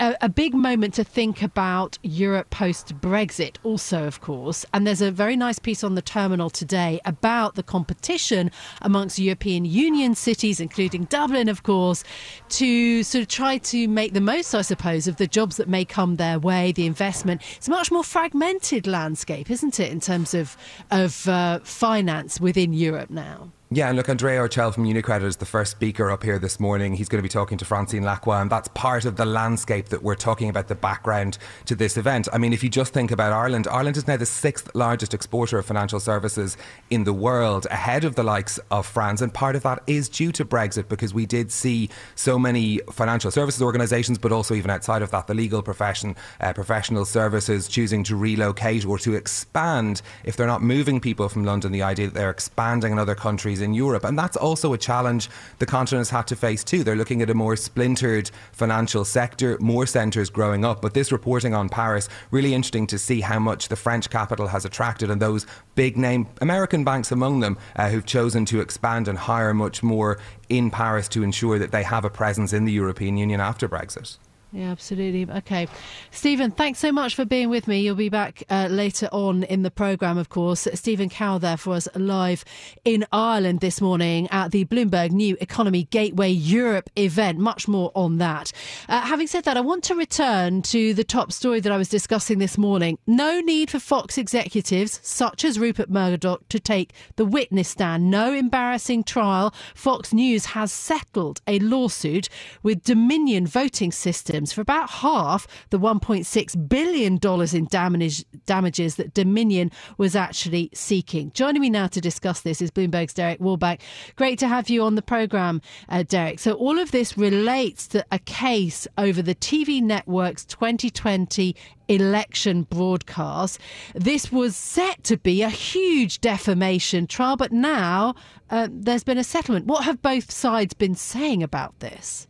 a, 0.00 0.16
a, 0.22 0.28
big 0.28 0.54
moment 0.54 0.94
to 0.94 1.04
think 1.04 1.42
about 1.42 1.98
Europe 2.02 2.50
post 2.50 2.98
Brexit, 3.00 3.56
also, 3.62 4.06
of 4.06 4.20
course. 4.20 4.64
And 4.72 4.86
there's 4.86 5.00
a 5.00 5.10
very 5.10 5.36
nice 5.36 5.58
piece 5.58 5.82
on 5.82 5.94
the 5.94 6.02
terminal 6.02 6.50
today 6.50 7.00
about 7.04 7.54
the 7.54 7.62
competition 7.62 8.50
amongst 8.82 9.18
European 9.18 9.64
Union 9.64 10.14
cities, 10.14 10.60
including 10.60 11.04
Dublin, 11.04 11.48
of 11.48 11.62
course, 11.62 12.04
to 12.50 13.02
sort 13.02 13.22
of 13.22 13.28
try 13.28 13.58
to 13.58 13.88
make 13.88 14.12
the 14.14 14.20
most, 14.20 14.54
I 14.54 14.62
suppose, 14.62 15.06
of 15.06 15.16
the 15.16 15.26
jobs 15.26 15.56
that 15.56 15.68
may 15.68 15.84
come 15.84 16.16
their 16.16 16.38
way, 16.38 16.72
the 16.72 16.86
investment. 16.86 17.42
It's 17.56 17.68
a 17.68 17.70
much 17.70 17.90
more 17.90 18.04
fragmented 18.04 18.86
landscape, 18.86 19.50
isn't 19.50 19.80
it, 19.80 19.90
in 19.90 20.00
terms 20.00 20.34
of, 20.34 20.56
of 20.90 21.28
uh, 21.28 21.60
finance 21.64 22.40
within 22.40 22.72
Europe 22.72 23.10
now? 23.10 23.50
Yeah, 23.70 23.88
and 23.88 23.98
look, 23.98 24.08
Andrea 24.08 24.40
Orcel 24.40 24.72
from 24.72 24.86
UniCredit 24.86 25.24
is 25.24 25.36
the 25.36 25.44
first 25.44 25.72
speaker 25.72 26.10
up 26.10 26.22
here 26.22 26.38
this 26.38 26.58
morning. 26.58 26.94
He's 26.94 27.06
going 27.06 27.18
to 27.18 27.22
be 27.22 27.28
talking 27.28 27.58
to 27.58 27.66
Francine 27.66 28.02
Lacqua, 28.02 28.40
and 28.40 28.48
that's 28.48 28.68
part 28.68 29.04
of 29.04 29.16
the 29.16 29.26
landscape 29.26 29.90
that 29.90 30.02
we're 30.02 30.14
talking 30.14 30.48
about, 30.48 30.68
the 30.68 30.74
background 30.74 31.36
to 31.66 31.74
this 31.74 31.98
event. 31.98 32.28
I 32.32 32.38
mean, 32.38 32.54
if 32.54 32.64
you 32.64 32.70
just 32.70 32.94
think 32.94 33.10
about 33.10 33.34
Ireland, 33.34 33.68
Ireland 33.70 33.98
is 33.98 34.06
now 34.06 34.16
the 34.16 34.24
sixth 34.24 34.74
largest 34.74 35.12
exporter 35.12 35.58
of 35.58 35.66
financial 35.66 36.00
services 36.00 36.56
in 36.88 37.04
the 37.04 37.12
world, 37.12 37.66
ahead 37.70 38.04
of 38.04 38.14
the 38.14 38.22
likes 38.22 38.58
of 38.70 38.86
France. 38.86 39.20
And 39.20 39.34
part 39.34 39.54
of 39.54 39.64
that 39.64 39.82
is 39.86 40.08
due 40.08 40.32
to 40.32 40.46
Brexit, 40.46 40.88
because 40.88 41.12
we 41.12 41.26
did 41.26 41.52
see 41.52 41.90
so 42.14 42.38
many 42.38 42.78
financial 42.90 43.30
services 43.30 43.60
organisations, 43.60 44.16
but 44.16 44.32
also 44.32 44.54
even 44.54 44.70
outside 44.70 45.02
of 45.02 45.10
that, 45.10 45.26
the 45.26 45.34
legal 45.34 45.62
profession, 45.62 46.16
uh, 46.40 46.54
professional 46.54 47.04
services 47.04 47.68
choosing 47.68 48.02
to 48.04 48.16
relocate 48.16 48.86
or 48.86 48.98
to 49.00 49.12
expand. 49.12 50.00
If 50.24 50.38
they're 50.38 50.46
not 50.46 50.62
moving 50.62 51.00
people 51.00 51.28
from 51.28 51.44
London, 51.44 51.70
the 51.70 51.82
idea 51.82 52.06
that 52.06 52.14
they're 52.14 52.30
expanding 52.30 52.92
in 52.92 52.98
other 52.98 53.14
countries 53.14 53.57
countries 53.58 53.62
in 53.62 53.74
Europe. 53.74 54.04
And 54.04 54.18
that's 54.18 54.36
also 54.36 54.72
a 54.72 54.78
challenge 54.78 55.28
the 55.58 55.66
continent 55.66 56.00
has 56.00 56.10
had 56.10 56.26
to 56.28 56.36
face 56.36 56.64
too. 56.64 56.84
They're 56.84 56.96
looking 56.96 57.22
at 57.22 57.30
a 57.30 57.34
more 57.34 57.56
splintered 57.56 58.30
financial 58.52 59.04
sector, 59.04 59.58
more 59.60 59.86
centres 59.86 60.30
growing 60.30 60.64
up. 60.64 60.80
But 60.80 60.94
this 60.94 61.12
reporting 61.12 61.54
on 61.54 61.68
Paris, 61.68 62.08
really 62.30 62.54
interesting 62.54 62.86
to 62.88 62.98
see 62.98 63.20
how 63.20 63.38
much 63.38 63.68
the 63.68 63.76
French 63.76 64.08
capital 64.10 64.48
has 64.48 64.64
attracted 64.64 65.10
and 65.10 65.20
those 65.20 65.46
big 65.74 65.96
name 65.96 66.26
American 66.40 66.84
banks 66.84 67.12
among 67.12 67.40
them 67.40 67.56
uh, 67.76 67.88
who've 67.90 68.06
chosen 68.06 68.44
to 68.46 68.60
expand 68.60 69.08
and 69.08 69.18
hire 69.18 69.54
much 69.54 69.82
more 69.82 70.18
in 70.48 70.70
Paris 70.70 71.08
to 71.08 71.22
ensure 71.22 71.58
that 71.58 71.70
they 71.70 71.82
have 71.82 72.04
a 72.04 72.10
presence 72.10 72.52
in 72.52 72.64
the 72.64 72.72
European 72.72 73.16
Union 73.16 73.40
after 73.40 73.68
Brexit. 73.68 74.18
Yeah, 74.50 74.70
absolutely. 74.70 75.30
Okay. 75.30 75.68
Stephen, 76.10 76.50
thanks 76.50 76.78
so 76.78 76.90
much 76.90 77.14
for 77.14 77.26
being 77.26 77.50
with 77.50 77.68
me. 77.68 77.80
You'll 77.80 77.94
be 77.94 78.08
back 78.08 78.44
uh, 78.48 78.68
later 78.70 79.06
on 79.12 79.42
in 79.42 79.62
the 79.62 79.70
programme, 79.70 80.16
of 80.16 80.30
course. 80.30 80.66
Stephen 80.72 81.10
Cow 81.10 81.36
there 81.36 81.58
for 81.58 81.74
us 81.74 81.86
live 81.94 82.46
in 82.82 83.04
Ireland 83.12 83.60
this 83.60 83.82
morning 83.82 84.26
at 84.30 84.50
the 84.50 84.64
Bloomberg 84.64 85.10
New 85.10 85.36
Economy 85.42 85.84
Gateway 85.90 86.30
Europe 86.30 86.88
event. 86.96 87.38
Much 87.38 87.68
more 87.68 87.92
on 87.94 88.16
that. 88.18 88.50
Uh, 88.88 89.02
having 89.02 89.26
said 89.26 89.44
that, 89.44 89.58
I 89.58 89.60
want 89.60 89.84
to 89.84 89.94
return 89.94 90.62
to 90.62 90.94
the 90.94 91.04
top 91.04 91.30
story 91.30 91.60
that 91.60 91.70
I 91.70 91.76
was 91.76 91.90
discussing 91.90 92.38
this 92.38 92.56
morning. 92.56 92.98
No 93.06 93.40
need 93.40 93.70
for 93.70 93.78
Fox 93.78 94.16
executives, 94.16 94.98
such 95.02 95.44
as 95.44 95.58
Rupert 95.58 95.90
Murdoch, 95.90 96.48
to 96.48 96.58
take 96.58 96.94
the 97.16 97.26
witness 97.26 97.68
stand. 97.68 98.10
No 98.10 98.32
embarrassing 98.32 99.04
trial. 99.04 99.52
Fox 99.74 100.14
News 100.14 100.46
has 100.46 100.72
settled 100.72 101.42
a 101.46 101.58
lawsuit 101.58 102.30
with 102.62 102.82
Dominion 102.82 103.46
Voting 103.46 103.92
System 103.92 104.37
for 104.46 104.60
about 104.60 104.90
half 104.90 105.46
the 105.70 105.78
$1.6 105.78 106.68
billion 106.68 107.18
in 107.56 107.64
damage, 107.66 108.24
damages 108.46 108.96
that 108.96 109.14
Dominion 109.14 109.70
was 109.96 110.14
actually 110.14 110.70
seeking. 110.74 111.30
Joining 111.32 111.62
me 111.62 111.70
now 111.70 111.86
to 111.88 112.00
discuss 112.00 112.40
this 112.40 112.62
is 112.62 112.70
Bloomberg's 112.70 113.14
Derek 113.14 113.40
Wallbank. 113.40 113.80
Great 114.16 114.38
to 114.38 114.48
have 114.48 114.68
you 114.68 114.82
on 114.82 114.94
the 114.94 115.02
programme, 115.02 115.60
uh, 115.88 116.02
Derek. 116.02 116.38
So, 116.38 116.52
all 116.52 116.78
of 116.78 116.90
this 116.90 117.18
relates 117.18 117.86
to 117.88 118.04
a 118.10 118.18
case 118.20 118.86
over 118.96 119.22
the 119.22 119.34
TV 119.34 119.82
network's 119.82 120.44
2020 120.44 121.56
election 121.88 122.62
broadcast. 122.64 123.58
This 123.94 124.30
was 124.30 124.54
set 124.54 125.02
to 125.04 125.16
be 125.16 125.42
a 125.42 125.48
huge 125.48 126.20
defamation 126.20 127.06
trial, 127.06 127.36
but 127.36 127.52
now 127.52 128.14
uh, 128.50 128.68
there's 128.70 129.04
been 129.04 129.18
a 129.18 129.24
settlement. 129.24 129.66
What 129.66 129.84
have 129.84 130.02
both 130.02 130.30
sides 130.30 130.74
been 130.74 130.94
saying 130.94 131.42
about 131.42 131.78
this? 131.80 132.26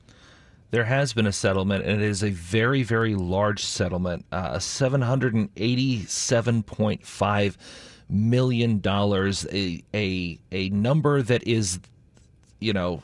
There 0.70 0.84
has 0.84 1.12
been 1.12 1.26
a 1.26 1.32
settlement, 1.32 1.84
and 1.84 2.00
it 2.02 2.06
is 2.06 2.22
a 2.22 2.30
very, 2.30 2.82
very 2.82 3.14
large 3.14 3.62
settlement, 3.64 4.24
uh, 4.32 4.56
$787.5 4.56 7.56
million, 8.10 8.80
a, 8.84 9.82
a, 9.94 10.38
a 10.52 10.68
number 10.70 11.22
that 11.22 11.46
is, 11.46 11.78
you 12.60 12.72
know, 12.72 13.02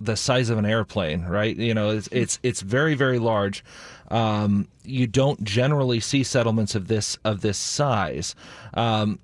the 0.00 0.16
size 0.16 0.50
of 0.50 0.58
an 0.58 0.64
airplane, 0.64 1.24
right? 1.24 1.56
You 1.56 1.74
know, 1.74 1.90
it's 1.90 2.08
it's, 2.10 2.38
it's 2.42 2.62
very, 2.62 2.94
very 2.94 3.18
large. 3.18 3.62
Um, 4.08 4.66
you 4.82 5.06
don't 5.06 5.44
generally 5.44 6.00
see 6.00 6.22
settlements 6.22 6.74
of 6.74 6.88
this 6.88 7.18
of 7.24 7.42
this 7.42 7.58
size. 7.58 8.34
Um, 8.74 9.18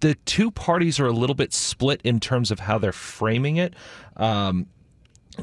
the 0.00 0.14
two 0.24 0.50
parties 0.50 0.98
are 0.98 1.06
a 1.06 1.12
little 1.12 1.34
bit 1.34 1.52
split 1.52 2.00
in 2.02 2.18
terms 2.18 2.50
of 2.50 2.60
how 2.60 2.78
they're 2.78 2.92
framing 2.92 3.56
it. 3.56 3.74
Um, 4.16 4.66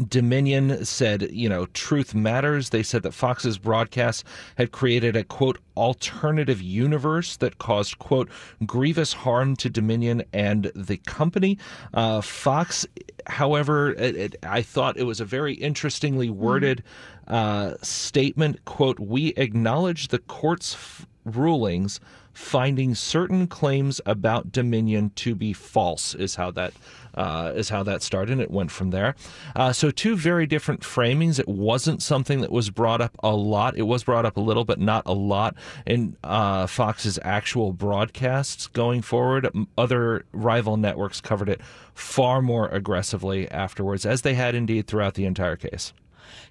Dominion 0.07 0.85
said, 0.85 1.29
you 1.31 1.49
know, 1.49 1.65
truth 1.67 2.13
matters. 2.13 2.69
They 2.69 2.83
said 2.83 3.03
that 3.03 3.13
Fox's 3.13 3.57
broadcasts 3.57 4.23
had 4.55 4.71
created 4.71 5.15
a 5.15 5.23
quote 5.23 5.57
alternative 5.75 6.61
universe 6.61 7.37
that 7.37 7.57
caused 7.57 7.97
quote 7.99 8.29
grievous 8.65 9.13
harm 9.13 9.55
to 9.57 9.69
Dominion 9.69 10.23
and 10.31 10.71
the 10.75 10.97
company. 10.97 11.57
Uh, 11.93 12.21
Fox, 12.21 12.85
however, 13.27 13.91
it, 13.91 14.15
it, 14.15 14.35
I 14.43 14.61
thought 14.61 14.97
it 14.97 15.03
was 15.03 15.19
a 15.19 15.25
very 15.25 15.53
interestingly 15.53 16.29
worded 16.29 16.83
uh, 17.27 17.75
statement. 17.81 18.63
Quote: 18.65 18.99
We 18.99 19.29
acknowledge 19.37 20.09
the 20.09 20.19
court's 20.19 20.75
f- 20.75 21.07
rulings 21.37 21.99
finding 22.33 22.95
certain 22.95 23.47
claims 23.47 23.99
about 24.05 24.51
Dominion 24.51 25.11
to 25.15 25.35
be 25.35 25.51
false. 25.51 26.15
Is 26.15 26.35
how 26.35 26.51
that 26.51 26.73
uh, 27.15 27.51
is 27.55 27.69
how 27.69 27.83
that 27.83 28.01
started. 28.01 28.33
And 28.33 28.41
it 28.41 28.51
went 28.51 28.71
from 28.71 28.91
there. 28.91 29.15
Uh, 29.55 29.73
so, 29.73 29.91
two 29.91 30.15
very 30.15 30.45
different 30.45 30.81
framings. 30.81 31.39
It 31.39 31.47
wasn't 31.47 32.01
something 32.01 32.41
that 32.41 32.51
was 32.51 32.69
brought 32.69 33.01
up 33.01 33.17
a 33.21 33.35
lot. 33.35 33.77
It 33.77 33.83
was 33.83 34.03
brought 34.03 34.25
up 34.25 34.37
a 34.37 34.41
little, 34.41 34.65
but 34.65 34.79
not 34.79 35.03
a 35.05 35.13
lot 35.13 35.55
in 35.85 36.15
uh, 36.23 36.67
Fox's 36.67 37.19
actual 37.23 37.73
broadcasts 37.73 38.67
going 38.67 39.01
forward. 39.01 39.49
Other 39.77 40.25
rival 40.31 40.77
networks 40.77 41.21
covered 41.21 41.49
it 41.49 41.61
far 41.93 42.41
more 42.41 42.67
aggressively 42.69 43.49
afterwards, 43.51 44.05
as 44.05 44.21
they 44.21 44.35
had 44.35 44.55
indeed 44.55 44.87
throughout 44.87 45.15
the 45.15 45.25
entire 45.25 45.57
case. 45.57 45.93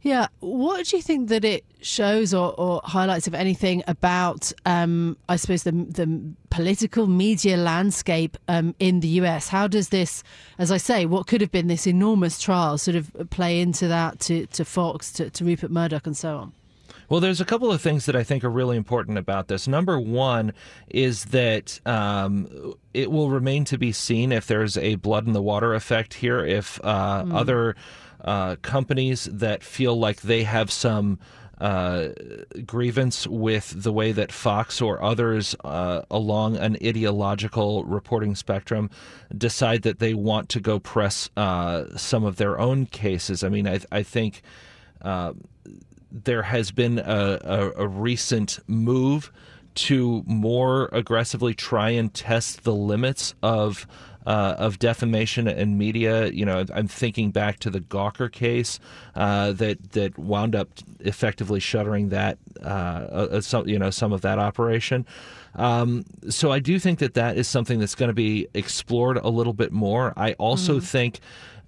Yeah. 0.02 0.28
What 0.40 0.86
do 0.86 0.96
you 0.96 1.02
think 1.02 1.28
that 1.28 1.44
it 1.44 1.64
shows 1.80 2.34
or, 2.34 2.54
or 2.58 2.80
highlights, 2.84 3.26
if 3.26 3.34
anything, 3.34 3.82
about, 3.86 4.52
um, 4.66 5.16
I 5.28 5.36
suppose, 5.36 5.62
the, 5.62 5.72
the 5.72 6.20
political 6.50 7.06
media 7.06 7.56
landscape 7.56 8.36
um, 8.48 8.74
in 8.78 9.00
the 9.00 9.08
US? 9.20 9.48
How 9.48 9.66
does 9.66 9.90
this, 9.90 10.22
as 10.58 10.70
I 10.70 10.76
say, 10.76 11.06
what 11.06 11.26
could 11.26 11.40
have 11.40 11.52
been 11.52 11.66
this 11.66 11.86
enormous 11.86 12.40
trial 12.40 12.78
sort 12.78 12.96
of 12.96 13.10
play 13.30 13.60
into 13.60 13.88
that 13.88 14.20
to, 14.20 14.46
to 14.46 14.64
Fox, 14.64 15.12
to, 15.12 15.30
to 15.30 15.44
Rupert 15.44 15.70
Murdoch, 15.70 16.06
and 16.06 16.16
so 16.16 16.36
on? 16.36 16.52
Well, 17.08 17.20
there's 17.20 17.40
a 17.40 17.44
couple 17.44 17.72
of 17.72 17.80
things 17.80 18.06
that 18.06 18.16
I 18.16 18.22
think 18.22 18.44
are 18.44 18.50
really 18.50 18.76
important 18.76 19.18
about 19.18 19.48
this. 19.48 19.66
Number 19.68 19.98
one 19.98 20.52
is 20.88 21.26
that 21.26 21.80
um, 21.86 22.74
it 22.94 23.10
will 23.10 23.30
remain 23.30 23.64
to 23.66 23.78
be 23.78 23.92
seen 23.92 24.32
if 24.32 24.46
there's 24.46 24.76
a 24.76 24.96
blood 24.96 25.26
in 25.26 25.32
the 25.32 25.42
water 25.42 25.74
effect 25.74 26.14
here, 26.14 26.44
if 26.44 26.80
uh, 26.84 27.22
mm. 27.24 27.34
other 27.34 27.76
uh, 28.20 28.56
companies 28.62 29.24
that 29.24 29.62
feel 29.62 29.98
like 29.98 30.22
they 30.22 30.42
have 30.42 30.70
some 30.70 31.18
uh, 31.60 32.08
grievance 32.66 33.26
with 33.26 33.82
the 33.82 33.92
way 33.92 34.12
that 34.12 34.30
Fox 34.30 34.80
or 34.80 35.02
others 35.02 35.56
uh, 35.64 36.02
along 36.10 36.56
an 36.56 36.76
ideological 36.84 37.84
reporting 37.84 38.34
spectrum 38.34 38.90
decide 39.36 39.82
that 39.82 39.98
they 39.98 40.14
want 40.14 40.48
to 40.50 40.60
go 40.60 40.78
press 40.78 41.28
uh, 41.36 41.84
some 41.96 42.24
of 42.24 42.36
their 42.36 42.58
own 42.58 42.86
cases. 42.86 43.42
I 43.42 43.48
mean, 43.48 43.66
I, 43.66 43.80
I 43.90 44.02
think 44.02 44.42
uh, 45.02 45.32
there 46.10 46.42
has 46.42 46.70
been 46.70 46.98
a, 46.98 47.38
a, 47.42 47.84
a 47.84 47.88
recent 47.88 48.58
move 48.66 49.32
to 49.74 50.24
more 50.26 50.88
aggressively 50.92 51.54
try 51.54 51.90
and 51.90 52.12
test 52.12 52.64
the 52.64 52.74
limits 52.74 53.34
of 53.42 53.86
uh, 54.26 54.54
of 54.58 54.78
defamation 54.78 55.48
and 55.48 55.78
media. 55.78 56.26
You 56.26 56.44
know, 56.44 56.64
I'm 56.74 56.88
thinking 56.88 57.30
back 57.30 57.60
to 57.60 57.70
the 57.70 57.80
Gawker 57.80 58.30
case 58.30 58.78
uh, 59.14 59.52
that 59.52 59.92
that 59.92 60.18
wound 60.18 60.54
up 60.54 60.68
effectively 61.00 61.60
shuttering 61.60 62.10
that, 62.10 62.38
uh, 62.62 62.66
uh 62.66 63.40
some, 63.40 63.66
you 63.68 63.78
know, 63.78 63.90
some 63.90 64.12
of 64.12 64.20
that 64.22 64.38
operation. 64.38 65.06
Um, 65.54 66.04
so 66.28 66.52
I 66.52 66.58
do 66.58 66.78
think 66.78 66.98
that 66.98 67.14
that 67.14 67.38
is 67.38 67.48
something 67.48 67.78
that's 67.78 67.94
going 67.94 68.08
to 68.08 68.14
be 68.14 68.48
explored 68.52 69.16
a 69.16 69.28
little 69.28 69.54
bit 69.54 69.72
more. 69.72 70.12
I 70.16 70.34
also 70.34 70.78
mm. 70.78 70.82
think 70.82 71.20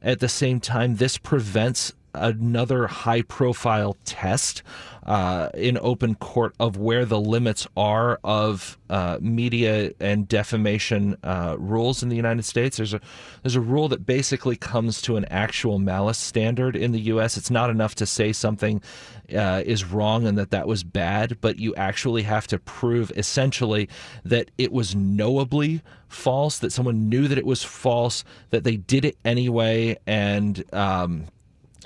at 0.02 0.20
the 0.20 0.28
same 0.28 0.61
time, 0.61 0.97
this 0.97 1.16
prevents 1.16 1.92
another 2.14 2.86
high 2.86 3.22
profile 3.22 3.96
test 4.04 4.62
uh, 5.06 5.48
in 5.54 5.78
open 5.80 6.14
court 6.14 6.54
of 6.60 6.76
where 6.76 7.04
the 7.04 7.20
limits 7.20 7.66
are 7.76 8.20
of 8.22 8.78
uh, 8.90 9.18
media 9.20 9.92
and 9.98 10.28
defamation 10.28 11.16
uh, 11.24 11.56
rules 11.58 12.02
in 12.02 12.08
the 12.08 12.16
United 12.16 12.44
States. 12.44 12.76
There's 12.76 12.94
a 12.94 13.00
there's 13.42 13.56
a 13.56 13.60
rule 13.60 13.88
that 13.88 14.04
basically 14.04 14.56
comes 14.56 15.00
to 15.02 15.16
an 15.16 15.24
actual 15.26 15.78
malice 15.78 16.18
standard 16.18 16.76
in 16.76 16.92
the 16.92 17.00
U.S. 17.00 17.36
It's 17.36 17.50
not 17.50 17.70
enough 17.70 17.94
to 17.96 18.06
say 18.06 18.32
something 18.32 18.82
uh, 19.34 19.62
is 19.64 19.84
wrong 19.84 20.26
and 20.26 20.36
that 20.38 20.50
that 20.50 20.66
was 20.66 20.84
bad, 20.84 21.38
but 21.40 21.58
you 21.58 21.74
actually 21.76 22.22
have 22.22 22.46
to 22.48 22.58
prove 22.58 23.10
essentially 23.16 23.88
that 24.24 24.50
it 24.58 24.72
was 24.72 24.94
knowably 24.94 25.82
false, 26.08 26.58
that 26.58 26.72
someone 26.72 27.08
knew 27.08 27.28
that 27.28 27.38
it 27.38 27.46
was 27.46 27.62
false, 27.62 28.24
that 28.50 28.64
they 28.64 28.76
did 28.76 29.04
it 29.04 29.16
anyway, 29.24 29.96
and 30.06 30.64
um, 30.74 31.26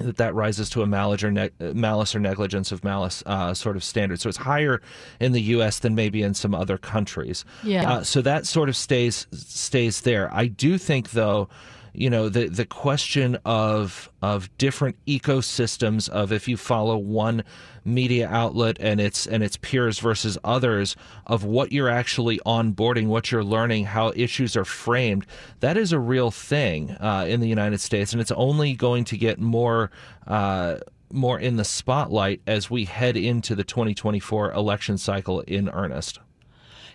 that 0.01 0.17
that 0.17 0.35
rises 0.35 0.69
to 0.71 0.83
a 0.83 0.87
malice 0.87 1.23
or, 1.23 1.31
ne- 1.31 1.51
malice 1.61 2.15
or 2.15 2.21
negligence 2.21 2.73
of 2.73 2.85
malice 2.85 3.23
uh, 3.27 3.55
sort 3.55 3.77
of 3.77 3.85
standard. 3.85 4.21
So 4.21 4.29
it's 4.29 4.39
higher 4.39 4.81
in 5.21 5.33
the 5.33 5.43
U.S. 5.43 5.79
than 5.79 5.95
maybe 5.95 6.23
in 6.23 6.35
some 6.35 6.55
other 6.55 6.79
countries. 6.79 7.45
Yeah. 7.63 7.91
Uh, 7.91 8.03
so 8.03 8.23
that 8.23 8.47
sort 8.47 8.69
of 8.69 8.77
stays 8.77 9.27
stays 9.33 10.03
there. 10.03 10.33
I 10.35 10.47
do 10.47 10.79
think 10.79 11.11
though 11.11 11.49
you 11.95 12.11
know 12.11 12.29
the 12.29 12.49
the 12.49 12.67
question 12.67 13.39
of 13.45 14.11
of 14.21 14.57
different 14.59 14.97
ecosystems 15.07 16.09
of 16.09 16.33
if 16.33 16.49
you 16.49 16.57
follow 16.57 16.97
one 16.97 17.45
media 17.85 18.29
outlet 18.29 18.77
and 18.81 19.01
its 19.01 19.27
and 19.27 19.43
its 19.43 19.57
peers 19.59 19.99
versus 20.01 20.37
others 20.43 20.97
of 21.27 21.45
what 21.45 21.73
you're 21.73 21.89
actually 21.89 22.39
onboarding, 22.45 23.07
what 23.07 23.31
you're 23.31 23.45
learning, 23.45 23.85
how 23.85 24.13
issues 24.17 24.57
are 24.57 24.65
framed. 24.65 25.25
That 25.61 25.77
is 25.77 25.93
a 25.93 25.99
real 25.99 26.31
thing 26.31 26.91
uh, 26.93 27.27
in 27.29 27.41
the 27.41 27.49
United 27.49 27.81
States, 27.81 28.13
and 28.13 28.21
it's 28.21 28.33
only 28.33 28.75
going 28.75 29.05
to 29.05 29.17
get 29.17 29.39
more. 29.41 29.91
Uh, 30.27 30.79
more 31.13 31.39
in 31.39 31.55
the 31.55 31.65
spotlight 31.65 32.41
as 32.45 32.69
we 32.69 32.87
head 32.87 33.17
into 33.17 33.55
the 33.55 33.63
2024 33.63 34.51
election 34.53 34.99
cycle 34.99 35.41
in 35.43 35.69
earnest. 35.69 36.19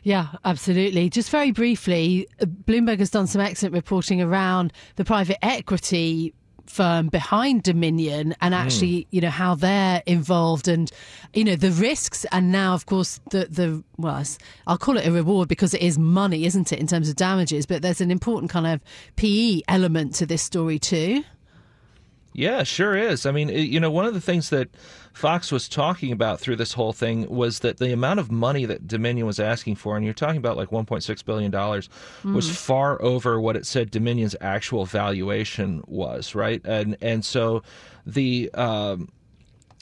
Yeah, 0.03 0.27
absolutely. 0.45 1.09
Just 1.09 1.29
very 1.29 1.51
briefly, 1.51 2.27
Bloomberg 2.41 2.99
has 2.99 3.09
done 3.09 3.27
some 3.27 3.41
excellent 3.41 3.73
reporting 3.73 4.21
around 4.21 4.73
the 4.95 5.05
private 5.05 5.43
equity 5.43 6.33
firm 6.69 7.07
behind 7.07 7.63
Dominion 7.63 8.35
and 8.41 8.53
actually, 8.53 9.01
mm. 9.01 9.07
you 9.11 9.21
know, 9.21 9.29
how 9.29 9.55
they're 9.55 10.03
involved 10.05 10.67
and, 10.67 10.91
you 11.33 11.43
know, 11.43 11.55
the 11.55 11.71
risks. 11.71 12.25
And 12.31 12.51
now, 12.51 12.73
of 12.73 12.85
course, 12.85 13.19
the, 13.31 13.47
the, 13.49 13.83
well, 13.97 14.23
I'll 14.67 14.77
call 14.77 14.97
it 14.97 15.07
a 15.07 15.11
reward 15.11 15.49
because 15.49 15.73
it 15.73 15.81
is 15.81 15.97
money, 15.97 16.45
isn't 16.45 16.71
it, 16.71 16.79
in 16.79 16.87
terms 16.87 17.09
of 17.09 17.15
damages? 17.15 17.65
But 17.65 17.81
there's 17.81 18.01
an 18.01 18.11
important 18.11 18.51
kind 18.51 18.67
of 18.67 18.81
PE 19.15 19.61
element 19.67 20.15
to 20.15 20.25
this 20.25 20.41
story, 20.41 20.79
too. 20.79 21.23
Yeah, 22.33 22.63
sure 22.63 22.95
is. 22.95 23.25
I 23.25 23.31
mean, 23.31 23.49
you 23.49 23.79
know, 23.79 23.89
one 23.89 24.05
of 24.05 24.13
the 24.13 24.21
things 24.21 24.49
that 24.49 24.69
Fox 25.13 25.51
was 25.51 25.67
talking 25.67 26.11
about 26.11 26.39
through 26.39 26.57
this 26.57 26.73
whole 26.73 26.93
thing 26.93 27.27
was 27.27 27.59
that 27.59 27.77
the 27.77 27.91
amount 27.91 28.19
of 28.19 28.31
money 28.31 28.65
that 28.65 28.87
Dominion 28.87 29.25
was 29.25 29.39
asking 29.39 29.75
for, 29.75 29.95
and 29.95 30.05
you're 30.05 30.13
talking 30.13 30.37
about 30.37 30.55
like 30.55 30.69
1.6 30.69 31.25
billion 31.25 31.51
dollars, 31.51 31.89
mm. 32.23 32.33
was 32.33 32.49
far 32.49 33.01
over 33.01 33.41
what 33.41 33.55
it 33.55 33.65
said 33.65 33.89
Dominion's 33.91 34.35
actual 34.41 34.85
valuation 34.85 35.83
was, 35.87 36.35
right? 36.35 36.61
And 36.63 36.97
and 37.01 37.25
so 37.25 37.63
the 38.05 38.51
um, 38.53 39.09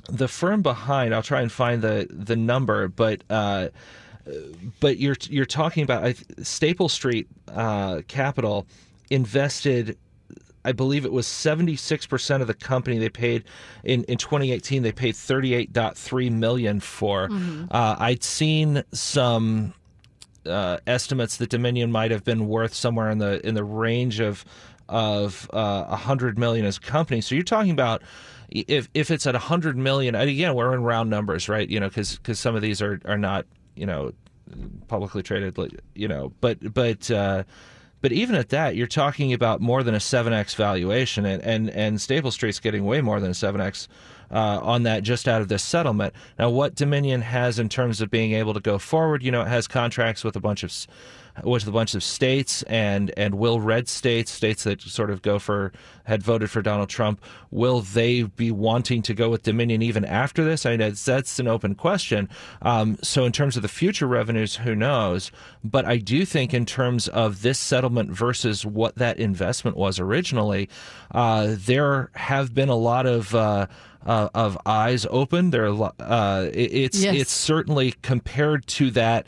the 0.10 0.28
firm 0.28 0.62
behind, 0.62 1.14
I'll 1.14 1.24
try 1.24 1.42
and 1.42 1.52
find 1.52 1.82
the 1.82 2.08
the 2.10 2.36
number, 2.36 2.88
but. 2.88 3.24
Uh, 3.30 3.70
but 4.82 4.98
you're 4.98 5.16
you're 5.30 5.46
talking 5.46 5.84
about 5.84 6.16
Staple 6.42 6.90
Street 6.90 7.30
uh, 7.48 8.02
Capital 8.10 8.68
invested 9.10 9.98
I 10.68 10.74
believe 10.74 11.06
it 11.06 11.14
was 11.14 11.26
76% 11.28 12.42
of 12.42 12.48
the 12.48 12.54
company 12.54 12.98
they 12.98 13.08
paid 13.08 13.46
in, 13.86 14.04
in 14.04 14.18
2018, 14.18 14.84
they 14.84 14.92
paid 14.92 15.16
38.3 15.16 16.30
million 16.30 16.82
for. 16.82 17.30
Mm-hmm. 17.30 17.66
Uh, 17.72 17.96
I'd 17.98 18.22
seen 18.22 18.84
some 18.92 19.74
uh, 20.46 20.80
estimates 20.86 21.38
that 21.38 21.50
Dominion 21.50 21.90
might 21.90 22.12
have 22.12 22.26
been 22.26 22.50
worth 22.50 22.74
somewhere 22.74 23.10
in 23.10 23.20
the 23.20 23.46
in 23.48 23.56
the 23.56 23.64
range 23.64 24.20
of 24.20 24.44
of 24.90 25.50
uh, 25.54 25.86
100 25.86 26.38
million 26.38 26.66
as 26.66 26.78
a 26.78 26.82
company. 26.82 27.22
So 27.22 27.34
you're 27.34 27.46
talking 27.46 27.72
about 27.72 28.02
if 28.50 28.90
if 28.94 29.10
it's 29.10 29.26
at 29.26 29.36
100 29.36 29.78
million, 29.78 30.16
again, 30.16 30.54
we're 30.54 30.74
in 30.74 30.84
round 30.84 31.10
numbers, 31.10 31.48
right? 31.48 31.70
You 31.70 31.80
know, 31.80 31.88
because 31.88 32.18
because 32.18 32.42
some 32.42 32.56
of 32.58 32.62
these 32.62 32.82
are 32.82 33.00
are 33.06 33.18
not 33.18 33.46
you 33.76 33.86
know 33.86 34.12
publicly 34.90 35.24
traded, 35.24 35.58
you 35.96 36.10
know, 36.10 36.34
but 36.42 36.74
but 36.74 37.10
uh, 37.10 37.44
but 38.02 38.12
even 38.12 38.36
at 38.36 38.50
that, 38.50 38.76
you're 38.76 38.88
talking 38.88 39.34
about 39.34 39.62
more 39.62 39.84
than 39.84 39.96
a 39.96 40.00
7x 40.00 40.56
valuation, 40.56 41.26
and, 41.26 41.42
and, 41.44 41.70
and 41.72 42.00
Staple 42.00 42.32
Street's 42.32 42.60
getting 42.60 42.86
way 42.86 43.02
more 43.02 43.20
than 43.20 43.32
a 43.32 43.34
7x 43.34 43.88
uh, 44.32 44.60
on 44.62 44.84
that 44.84 45.04
just 45.04 45.28
out 45.28 45.42
of 45.42 45.48
this 45.48 45.64
settlement. 45.64 46.14
Now, 46.38 46.50
what 46.50 46.76
Dominion 46.76 47.22
has 47.22 47.60
in 47.60 47.70
terms 47.70 48.02
of 48.02 48.12
being 48.12 48.34
able 48.34 48.54
to 48.54 48.60
go 48.60 48.78
forward, 48.78 49.24
you 49.24 49.32
know, 49.32 49.42
it 49.42 49.48
has 49.48 49.68
contracts 49.68 50.24
with 50.24 50.36
a 50.36 50.40
bunch 50.40 50.64
of 50.64 50.72
with 51.44 51.68
a 51.68 51.72
bunch 51.72 51.96
of 51.96 52.04
states 52.04 52.64
and 52.64 53.12
and 53.18 53.36
will 53.36 53.60
red 53.60 53.88
states, 53.88 54.32
states 54.32 54.64
that 54.64 54.82
sort 54.82 55.10
of 55.10 55.22
go 55.22 55.40
for 55.40 55.72
had 56.08 56.24
voted 56.24 56.50
for 56.50 56.62
Donald 56.62 56.90
Trump, 56.90 57.22
will 57.52 57.82
they 57.82 58.24
be 58.24 58.50
wanting 58.50 59.02
to 59.02 59.14
go 59.14 59.30
with 59.30 59.44
Dominion 59.44 59.82
even 59.82 60.06
after 60.06 60.44
this? 60.46 60.66
I 60.66 60.72
mean, 60.72 60.80
that's, 60.80 61.04
that's 61.04 61.38
an 61.38 61.50
open 61.50 61.76
question. 61.76 62.30
Um, 62.62 62.98
so 63.04 63.26
in 63.26 63.34
terms 63.34 63.58
of 63.58 63.62
the 63.62 63.68
future 63.68 64.08
revenues, 64.08 64.56
who 64.56 64.74
knows? 64.74 65.32
But 65.66 65.84
I 65.84 65.98
do 65.98 66.24
think 66.26 66.54
in 66.54 66.66
terms 66.66 67.10
of 67.10 67.42
this 67.42 67.60
settlement 67.60 68.12
versus 68.12 68.66
what 68.66 68.96
that 68.96 69.20
investment 69.20 69.76
was 69.76 70.00
originally, 70.00 70.70
uh, 71.12 71.56
there 71.58 72.10
have 72.16 72.54
been 72.54 72.70
a 72.70 72.76
lot 72.76 73.06
of. 73.06 73.36
Uh, 73.36 73.68
uh, 74.06 74.30
of 74.34 74.58
eyes 74.66 75.06
open. 75.10 75.50
There, 75.50 75.68
uh, 75.68 76.50
it's 76.54 77.04
yes. 77.04 77.16
it's 77.16 77.32
certainly 77.32 77.94
compared 78.02 78.66
to 78.68 78.90
that 78.92 79.28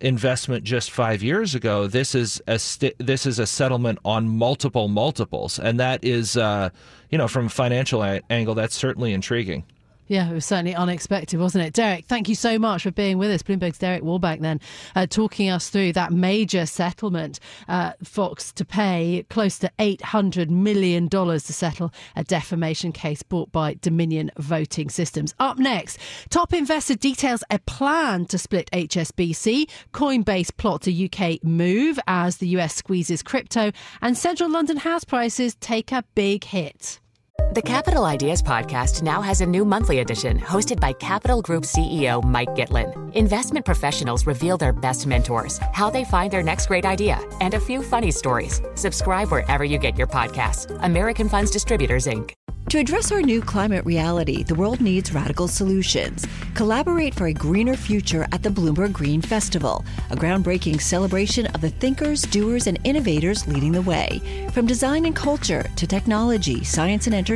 investment 0.00 0.64
just 0.64 0.90
five 0.90 1.22
years 1.22 1.54
ago. 1.54 1.86
This 1.86 2.14
is 2.14 2.42
a 2.46 2.58
st- 2.58 2.96
this 2.98 3.26
is 3.26 3.38
a 3.38 3.46
settlement 3.46 3.98
on 4.04 4.28
multiple 4.28 4.88
multiples, 4.88 5.58
and 5.58 5.78
that 5.80 6.04
is, 6.04 6.36
uh, 6.36 6.70
you 7.10 7.18
know, 7.18 7.28
from 7.28 7.46
a 7.46 7.50
financial 7.50 8.02
a- 8.02 8.20
angle, 8.30 8.54
that's 8.54 8.74
certainly 8.74 9.12
intriguing. 9.12 9.64
Yeah, 10.10 10.28
it 10.28 10.34
was 10.34 10.44
certainly 10.44 10.74
unexpected, 10.74 11.38
wasn't 11.38 11.66
it? 11.66 11.72
Derek, 11.72 12.06
thank 12.06 12.28
you 12.28 12.34
so 12.34 12.58
much 12.58 12.82
for 12.82 12.90
being 12.90 13.16
with 13.16 13.30
us. 13.30 13.44
Bloomberg's 13.44 13.78
Derek 13.78 14.02
Wallbank 14.02 14.40
then 14.40 14.60
uh, 14.96 15.06
talking 15.06 15.50
us 15.50 15.68
through 15.68 15.92
that 15.92 16.12
major 16.12 16.66
settlement, 16.66 17.38
uh, 17.68 17.92
Fox 18.02 18.50
to 18.54 18.64
pay 18.64 19.24
close 19.30 19.56
to 19.60 19.70
$800 19.78 20.50
million 20.50 21.08
to 21.08 21.38
settle 21.38 21.92
a 22.16 22.24
defamation 22.24 22.90
case 22.90 23.22
brought 23.22 23.52
by 23.52 23.74
Dominion 23.74 24.32
Voting 24.36 24.90
Systems. 24.90 25.32
Up 25.38 25.58
next, 25.58 26.00
top 26.28 26.52
investor 26.52 26.96
details 26.96 27.44
a 27.48 27.60
plan 27.60 28.26
to 28.26 28.36
split 28.36 28.68
HSBC, 28.72 29.70
Coinbase 29.94 30.56
plots 30.56 30.88
a 30.88 31.08
UK 31.08 31.44
move 31.44 32.00
as 32.08 32.38
the 32.38 32.48
US 32.58 32.74
squeezes 32.74 33.22
crypto, 33.22 33.70
and 34.02 34.18
central 34.18 34.50
London 34.50 34.78
house 34.78 35.04
prices 35.04 35.54
take 35.60 35.92
a 35.92 36.02
big 36.16 36.42
hit. 36.42 36.98
The 37.48 37.62
Capital 37.64 38.04
Ideas 38.04 38.42
Podcast 38.42 39.02
now 39.02 39.20
has 39.22 39.40
a 39.40 39.46
new 39.46 39.64
monthly 39.64 39.98
edition 39.98 40.38
hosted 40.38 40.78
by 40.78 40.92
Capital 40.92 41.42
Group 41.42 41.64
CEO 41.64 42.22
Mike 42.22 42.50
Gitlin. 42.50 43.12
Investment 43.14 43.66
professionals 43.66 44.24
reveal 44.24 44.56
their 44.56 44.72
best 44.72 45.06
mentors, 45.06 45.58
how 45.72 45.90
they 45.90 46.04
find 46.04 46.30
their 46.30 46.44
next 46.44 46.66
great 46.66 46.84
idea, 46.84 47.18
and 47.40 47.54
a 47.54 47.60
few 47.60 47.82
funny 47.82 48.12
stories. 48.12 48.62
Subscribe 48.76 49.30
wherever 49.30 49.64
you 49.64 49.78
get 49.78 49.98
your 49.98 50.06
podcasts. 50.06 50.78
American 50.84 51.28
Funds 51.28 51.50
Distributors, 51.50 52.06
Inc. 52.06 52.34
To 52.70 52.78
address 52.78 53.10
our 53.10 53.20
new 53.20 53.40
climate 53.40 53.84
reality, 53.84 54.44
the 54.44 54.54
world 54.54 54.80
needs 54.80 55.12
radical 55.12 55.48
solutions. 55.48 56.24
Collaborate 56.54 57.14
for 57.16 57.26
a 57.26 57.32
greener 57.32 57.74
future 57.74 58.28
at 58.30 58.44
the 58.44 58.48
Bloomberg 58.48 58.92
Green 58.92 59.20
Festival, 59.20 59.84
a 60.10 60.14
groundbreaking 60.14 60.80
celebration 60.80 61.46
of 61.46 61.62
the 61.62 61.70
thinkers, 61.70 62.22
doers, 62.22 62.68
and 62.68 62.78
innovators 62.84 63.48
leading 63.48 63.72
the 63.72 63.82
way. 63.82 64.20
From 64.52 64.66
design 64.66 65.04
and 65.06 65.16
culture 65.16 65.64
to 65.74 65.84
technology, 65.84 66.62
science, 66.62 67.08
and 67.08 67.14
entertainment, 67.16 67.29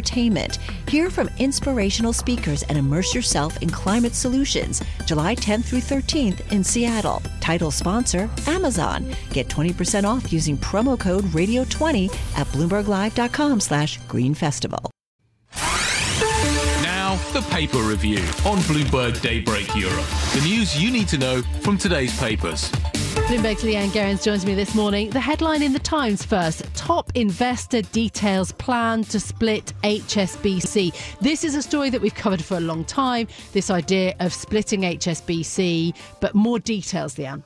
hear 0.89 1.11
from 1.11 1.29
inspirational 1.39 2.13
speakers 2.13 2.63
and 2.65 2.79
immerse 2.79 3.15
yourself 3.15 3.61
in 3.63 3.71
climate 3.71 4.15
solutions. 4.15 4.83
July 5.07 5.35
10th 5.35 5.65
through 5.65 5.81
13th 5.81 6.53
in 6.53 6.65
Seattle. 6.65 7.23
Title 7.41 7.71
sponsor 7.71 8.31
Amazon. 8.47 9.07
Get 9.31 9.49
20% 9.49 10.05
off 10.05 10.33
using 10.33 10.57
promo 10.57 10.99
code 10.99 11.25
Radio20 11.27 12.09
at 12.39 12.47
BloombergLive.com 12.49 13.61
slash 13.61 13.99
Green 14.09 14.35
Festival 14.35 14.91
Now, 16.83 17.17
the 17.33 17.43
paper 17.51 17.79
review 17.79 18.19
on 18.45 18.59
Bloomberg 18.69 19.21
Daybreak 19.21 19.75
Europe. 19.77 20.07
The 20.35 20.41
news 20.45 20.81
you 20.81 20.91
need 20.91 21.09
to 21.09 21.19
know 21.19 21.43
from 21.61 21.79
today's 21.79 22.19
papers. 22.19 22.71
Bloomberg's 23.25 23.63
Leanne 23.63 23.89
Gerrans 23.89 24.23
joins 24.23 24.45
me 24.45 24.55
this 24.55 24.75
morning. 24.75 25.09
The 25.09 25.19
headline 25.19 25.63
in 25.63 25.73
the 25.73 25.79
Times 25.79 26.23
first 26.23 26.63
Top 26.75 27.11
investor 27.15 27.81
details 27.81 28.53
plan 28.53 29.03
to 29.05 29.19
split 29.19 29.73
HSBC. 29.83 31.19
This 31.21 31.43
is 31.43 31.55
a 31.55 31.63
story 31.63 31.89
that 31.89 32.03
we've 32.03 32.15
covered 32.15 32.45
for 32.45 32.59
a 32.59 32.61
long 32.61 32.85
time 32.85 33.27
this 33.55 33.71
idea 33.71 34.15
of 34.21 34.35
splitting 34.35 34.83
HSBC, 34.83 35.97
but 36.21 36.35
more 36.35 36.59
details, 36.59 37.15
Leanne. 37.15 37.43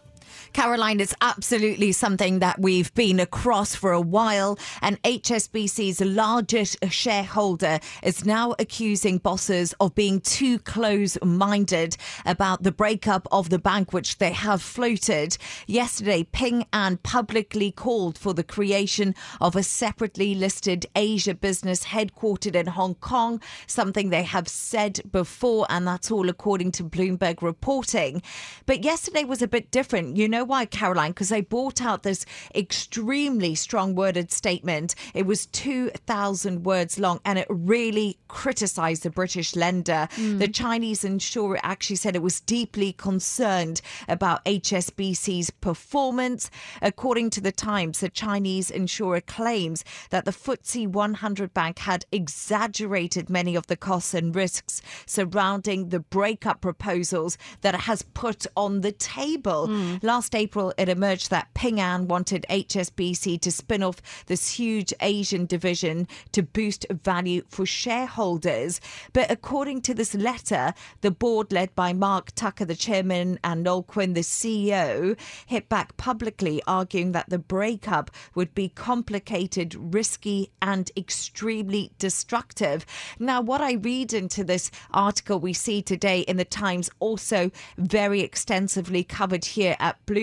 Caroline, 0.53 1.01
it's 1.01 1.15
absolutely 1.21 1.93
something 1.93 2.39
that 2.41 2.59
we've 2.59 2.93
been 2.95 3.21
across 3.21 3.75
for 3.75 3.93
a 3.93 4.01
while, 4.01 4.59
and 4.83 5.01
HSBC's 5.03 6.01
largest 6.01 6.77
shareholder 6.91 7.79
is 8.03 8.25
now 8.25 8.55
accusing 8.59 9.19
bosses 9.19 9.75
of 9.81 9.95
being 9.95 10.21
too 10.21 10.59
close 10.59 11.19
minded 11.23 11.97
about 12.27 12.63
the 12.63 12.73
breakup 12.73 13.29
of 13.31 13.51
the 13.51 13.59
bank, 13.59 13.93
which 13.93 14.19
they 14.19 14.33
have 14.33 14.63
floated. 14.63 15.37
Yesterday, 15.67 16.25
Ping 16.25 16.67
An 16.73 16.97
publicly 16.99 17.71
called 17.71 18.19
for 18.19 18.35
the 18.35 18.45
creation 18.45 19.15
of 19.41 19.55
a 19.55 19.63
separately 19.63 20.35
listed 20.35 20.87
Asia 20.97 21.35
business 21.35 21.85
headquartered 21.85 22.55
in 22.55 22.67
Hong 22.67 22.95
Kong, 22.97 23.41
something 23.67 24.11
they 24.11 24.25
have 24.25 24.49
said 24.49 25.01
before, 25.13 25.67
and 25.69 25.87
that's 25.87 26.11
all 26.11 26.29
according 26.29 26.73
to 26.73 26.85
Bloomberg 26.85 27.43
reporting. 27.43 28.23
But 28.67 28.85
yesterday 28.85 29.25
was 29.25 29.43
a 29.43 29.49
bit 29.49 29.71
different. 29.71 30.17
You 30.17 30.29
know 30.29 30.38
why, 30.45 30.67
Caroline? 30.67 31.13
Because 31.13 31.29
they 31.29 31.41
brought 31.41 31.83
out 31.83 32.03
this 32.03 32.25
extremely 32.55 33.55
strong 33.55 33.95
worded 33.95 34.31
statement. 34.33 34.95
It 35.15 35.27
was 35.27 35.47
2,000 35.47 36.65
words 36.65 36.99
long 36.99 37.21
and 37.25 37.39
it 37.39 37.47
really 37.49 38.19
criticized 38.29 39.03
the 39.03 39.11
British 39.11 39.57
lender. 39.57 40.09
Mm. 40.17 40.39
The 40.39 40.49
Chinese 40.49 41.05
insurer 41.05 41.59
actually 41.63 41.97
said 41.97 42.15
it 42.15 42.23
was 42.23 42.41
deeply 42.41 42.93
concerned 42.93 43.81
about 44.09 44.45
HSBC's 44.45 45.51
performance. 45.51 46.51
According 46.83 47.31
to 47.31 47.41
the 47.41 47.53
Times, 47.53 48.01
the 48.01 48.09
Chinese 48.09 48.71
insurer 48.71 49.21
claims 49.21 49.85
that 50.11 50.25
the 50.25 50.31
FTSE 50.33 50.87
100 50.89 51.55
bank 51.55 51.79
had 51.81 52.05
exaggerated 52.13 53.31
many 53.31 53.55
of 53.55 53.67
the 53.67 53.77
costs 53.77 54.15
and 54.15 54.35
risks 54.35 54.81
surrounding 55.07 55.89
the 55.89 56.01
breakup 56.01 56.61
proposals 56.61 57.39
that 57.63 57.75
it 57.75 57.81
has 57.83 58.03
put 58.03 58.47
on 58.57 58.81
the 58.81 58.93
table. 58.93 59.67
Last 60.03 60.28
April, 60.35 60.73
it 60.77 60.89
emerged 60.89 61.31
that 61.31 61.53
Ping 61.55 61.81
An 61.81 62.09
wanted 62.09 62.47
HSBC 62.51 63.41
to 63.41 63.53
spin 63.53 63.83
off 63.83 64.25
this 64.27 64.51
huge 64.51 64.93
Asian 65.01 65.47
division 65.47 66.07
to 66.33 66.43
boost 66.43 66.87
value 66.91 67.43
for 67.49 67.67
shareholders. 67.67 68.81
But 69.13 69.31
according 69.31 69.83
to 69.83 69.95
this 69.95 70.15
letter, 70.15 70.75
the 71.01 71.11
board, 71.11 71.53
led 71.53 71.75
by 71.75 71.93
Mark 71.93 72.33
Tucker, 72.35 72.65
the 72.65 72.75
chairman, 72.75 73.39
and 73.45 73.63
Noel 73.63 73.83
Quinn, 73.83 74.15
the 74.15 74.21
CEO, 74.21 75.19
hit 75.47 75.69
back 75.69 75.97
publicly, 75.97 76.63
arguing 76.67 77.13
that 77.13 77.31
the 77.31 77.39
breakup 77.39 78.11
would 78.35 78.55
be 78.55 78.69
complicated, 78.69 79.75
risky, 79.75 80.51
and 80.63 80.91
extremely 80.97 81.93
destructive. 81.99 82.85
Now, 83.19 83.41
what 83.41 83.61
I 83.61 83.75
read 83.75 84.13
into 84.13 84.45
this 84.45 84.71
article 84.93 85.39
we 85.39 85.53
see 85.53 85.83
today 85.83 86.21
in 86.21 86.37
the 86.37 86.45
Times, 86.45 86.91
also 86.99 87.51
very 87.77 88.21
extensively 88.21 89.05
covered 89.05 89.45
here 89.45 89.77
at 89.79 90.05
Bloomberg, 90.07 90.18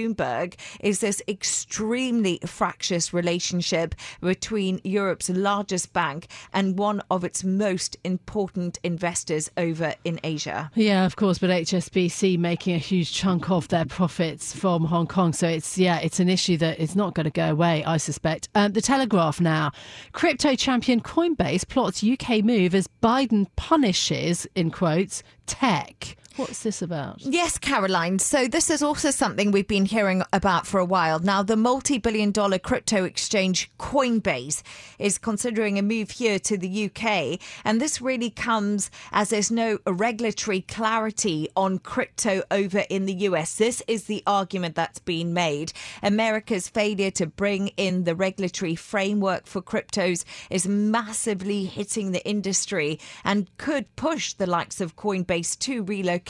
is 0.79 0.99
this 0.99 1.21
extremely 1.27 2.39
fractious 2.45 3.13
relationship 3.13 3.95
between 4.21 4.81
Europe's 4.84 5.29
largest 5.29 5.93
bank 5.93 6.27
and 6.53 6.77
one 6.77 7.01
of 7.10 7.23
its 7.23 7.43
most 7.43 7.97
important 8.03 8.79
investors 8.84 9.49
over 9.58 9.95
in 10.03 10.19
Asia. 10.23 10.71
Yeah, 10.75 11.05
of 11.05 11.15
course, 11.15 11.39
but 11.39 11.49
HSBC 11.49 12.38
making 12.38 12.75
a 12.75 12.79
huge 12.79 13.13
chunk 13.13 13.49
of 13.49 13.67
their 13.69 13.86
profits 13.86 14.53
from 14.53 14.86
Hong 14.86 15.08
Kong. 15.08 15.34
So 15.34 15.47
it's, 15.47 15.77
yeah, 15.77 15.99
it's 15.99 16.19
an 16.19 16.29
issue 16.29 16.58
that 16.58 16.79
is 16.79 16.95
not 16.95 17.13
going 17.13 17.25
to 17.25 17.31
go 17.31 17.49
away, 17.49 17.84
I 17.86 17.97
suspect. 17.97 18.49
Um, 18.55 18.73
the 18.73 18.81
Telegraph 18.81 19.39
now. 19.39 19.71
Crypto 20.12 20.55
champion 20.55 21.01
Coinbase 21.01 21.67
plots 21.67 22.03
UK 22.03 22.43
move 22.43 22.75
as 22.75 22.88
Biden 23.01 23.47
punishes, 23.55 24.47
in 24.55 24.71
quotes, 24.71 25.23
tech. 25.45 26.17
What's 26.37 26.63
this 26.63 26.81
about? 26.81 27.21
Yes, 27.21 27.57
Caroline. 27.57 28.19
So, 28.19 28.45
this 28.45 28.69
is 28.69 28.83
also 28.83 29.09
something 29.09 29.51
we've 29.51 29.67
been 29.67 29.85
hearing 29.85 30.21
about 30.33 30.67
for 30.67 30.81
a 30.81 30.85
while. 30.85 31.19
Now, 31.19 31.43
the 31.43 31.55
multi 31.55 31.97
billion 31.97 32.31
dollar 32.31 32.59
crypto 32.59 33.05
exchange 33.05 33.71
Coinbase 33.79 34.61
is 34.99 35.17
considering 35.17 35.79
a 35.79 35.81
move 35.81 36.11
here 36.11 36.37
to 36.39 36.57
the 36.57 36.89
UK. 36.89 37.39
And 37.63 37.79
this 37.79 38.01
really 38.01 38.29
comes 38.29 38.91
as 39.13 39.29
there's 39.29 39.49
no 39.49 39.79
regulatory 39.87 40.59
clarity 40.59 41.47
on 41.55 41.79
crypto 41.79 42.43
over 42.51 42.83
in 42.89 43.05
the 43.05 43.13
US. 43.29 43.55
This 43.55 43.81
is 43.87 44.03
the 44.03 44.21
argument 44.27 44.75
that's 44.75 44.99
been 44.99 45.33
made. 45.33 45.71
America's 46.03 46.67
failure 46.67 47.11
to 47.11 47.27
bring 47.27 47.69
in 47.77 48.03
the 48.03 48.15
regulatory 48.15 48.75
framework 48.75 49.47
for 49.47 49.61
cryptos 49.61 50.25
is 50.49 50.67
massively 50.67 51.63
hitting 51.63 52.11
the 52.11 52.27
industry 52.27 52.99
and 53.23 53.49
could 53.57 53.95
push 53.95 54.33
the 54.33 54.47
likes 54.47 54.81
of 54.81 54.97
Coinbase 54.97 55.57
to 55.59 55.81
relocate. 55.83 56.24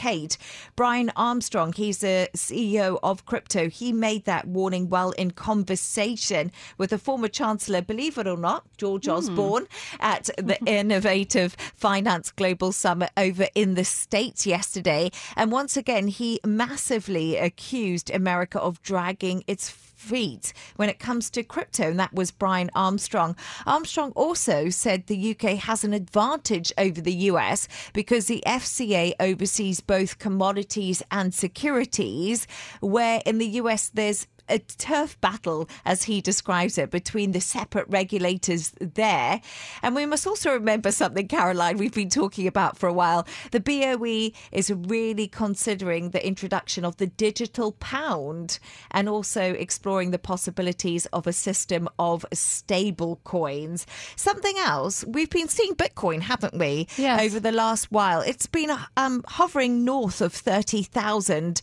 Brian 0.76 1.12
Armstrong, 1.16 1.74
he's 1.74 2.00
the 2.00 2.30
CEO 2.36 3.00
of 3.02 3.26
crypto, 3.26 3.70
he 3.70 3.92
made 3.94 4.26
that 4.26 4.48
warning 4.48 4.90
while 4.90 5.12
in 5.12 5.32
conversation 5.32 6.52
with 6.78 6.90
the 6.90 6.98
former 6.98 7.28
Chancellor, 7.28 7.82
believe 7.82 8.18
it 8.18 8.28
or 8.28 8.38
not, 8.38 8.66
George 8.78 9.06
hmm. 9.06 9.12
Osborne, 9.12 9.68
at 10.00 10.30
the 10.38 10.58
Innovative 10.66 11.56
Finance 11.74 12.32
Global 12.32 12.72
Summit 12.72 13.12
over 13.18 13.48
in 13.56 13.76
the 13.76 13.86
States 13.86 14.46
yesterday. 14.46 15.12
And 15.36 15.52
once 15.52 15.78
again, 15.78 16.08
he 16.08 16.40
massively 16.46 17.38
accused 17.38 18.10
America 18.10 18.60
of 18.60 18.82
dragging 18.82 19.44
its 19.48 19.70
feet 19.96 20.54
when 20.76 20.90
it 20.90 21.00
comes 21.00 21.30
to 21.32 21.44
crypto, 21.44 21.90
and 21.90 22.00
that 22.00 22.14
was 22.14 22.32
Brian 22.32 22.70
Armstrong. 22.76 23.36
Armstrong 23.66 24.12
also 24.12 24.70
said 24.70 25.08
the 25.08 25.32
UK 25.32 25.58
has 25.58 25.84
an 25.84 25.94
advantage 25.94 26.72
over 26.78 27.02
the 27.02 27.14
US 27.14 27.68
because 27.94 28.28
the 28.28 28.44
FCA 28.46 29.14
oversees 29.20 29.82
both 29.82 30.20
commodities 30.20 31.02
and 31.12 31.34
securities, 31.34 32.48
where 32.82 33.22
in 33.26 33.38
the 33.38 33.48
US 33.48 33.90
there's 33.90 34.28
a 34.50 34.60
turf 34.60 35.20
battle, 35.22 35.70
as 35.86 36.04
he 36.04 36.22
describes 36.22 36.78
it, 36.78 36.92
between 36.92 37.32
the 37.32 37.42
separate 37.42 37.88
regulators 37.90 38.74
there. 38.80 39.42
And 39.82 39.96
we 39.96 40.06
must 40.06 40.28
also 40.28 40.52
remember 40.52 40.92
something, 40.92 41.28
Caroline, 41.28 41.78
we've 41.78 41.94
been 41.94 42.10
talking 42.10 42.48
about 42.48 42.78
for 42.78 42.88
a 42.88 42.94
while. 42.94 43.28
The 43.52 43.60
BOE 43.60 44.32
is 44.52 44.72
really 44.72 45.28
considering 45.28 46.12
the 46.12 46.26
introduction 46.26 46.86
of 46.86 46.98
the 46.98 47.08
digital 47.08 47.74
pound 47.74 48.60
and 48.92 49.10
also 49.10 49.42
exploring 49.42 50.12
the 50.12 50.20
possibilities 50.20 51.06
of 51.08 51.28
a 51.28 51.34
system 51.34 51.90
of 52.00 52.26
stable 52.34 53.20
coins. 53.24 53.86
Something 54.16 54.56
else, 54.60 55.04
we've 55.06 55.30
been 55.30 55.48
seeing 55.48 55.76
Bitcoin, 55.76 56.22
haven't 56.22 56.58
we? 56.58 56.88
Yes. 56.98 57.22
Over 57.22 57.40
the 57.40 57.52
last 57.52 57.92
while. 57.92 58.22
It's 58.22 58.48
been 58.48 58.72
um, 58.98 59.24
hovering 59.28 59.84
north 59.84 60.22
of 60.22 60.34
30,000. 60.34 61.62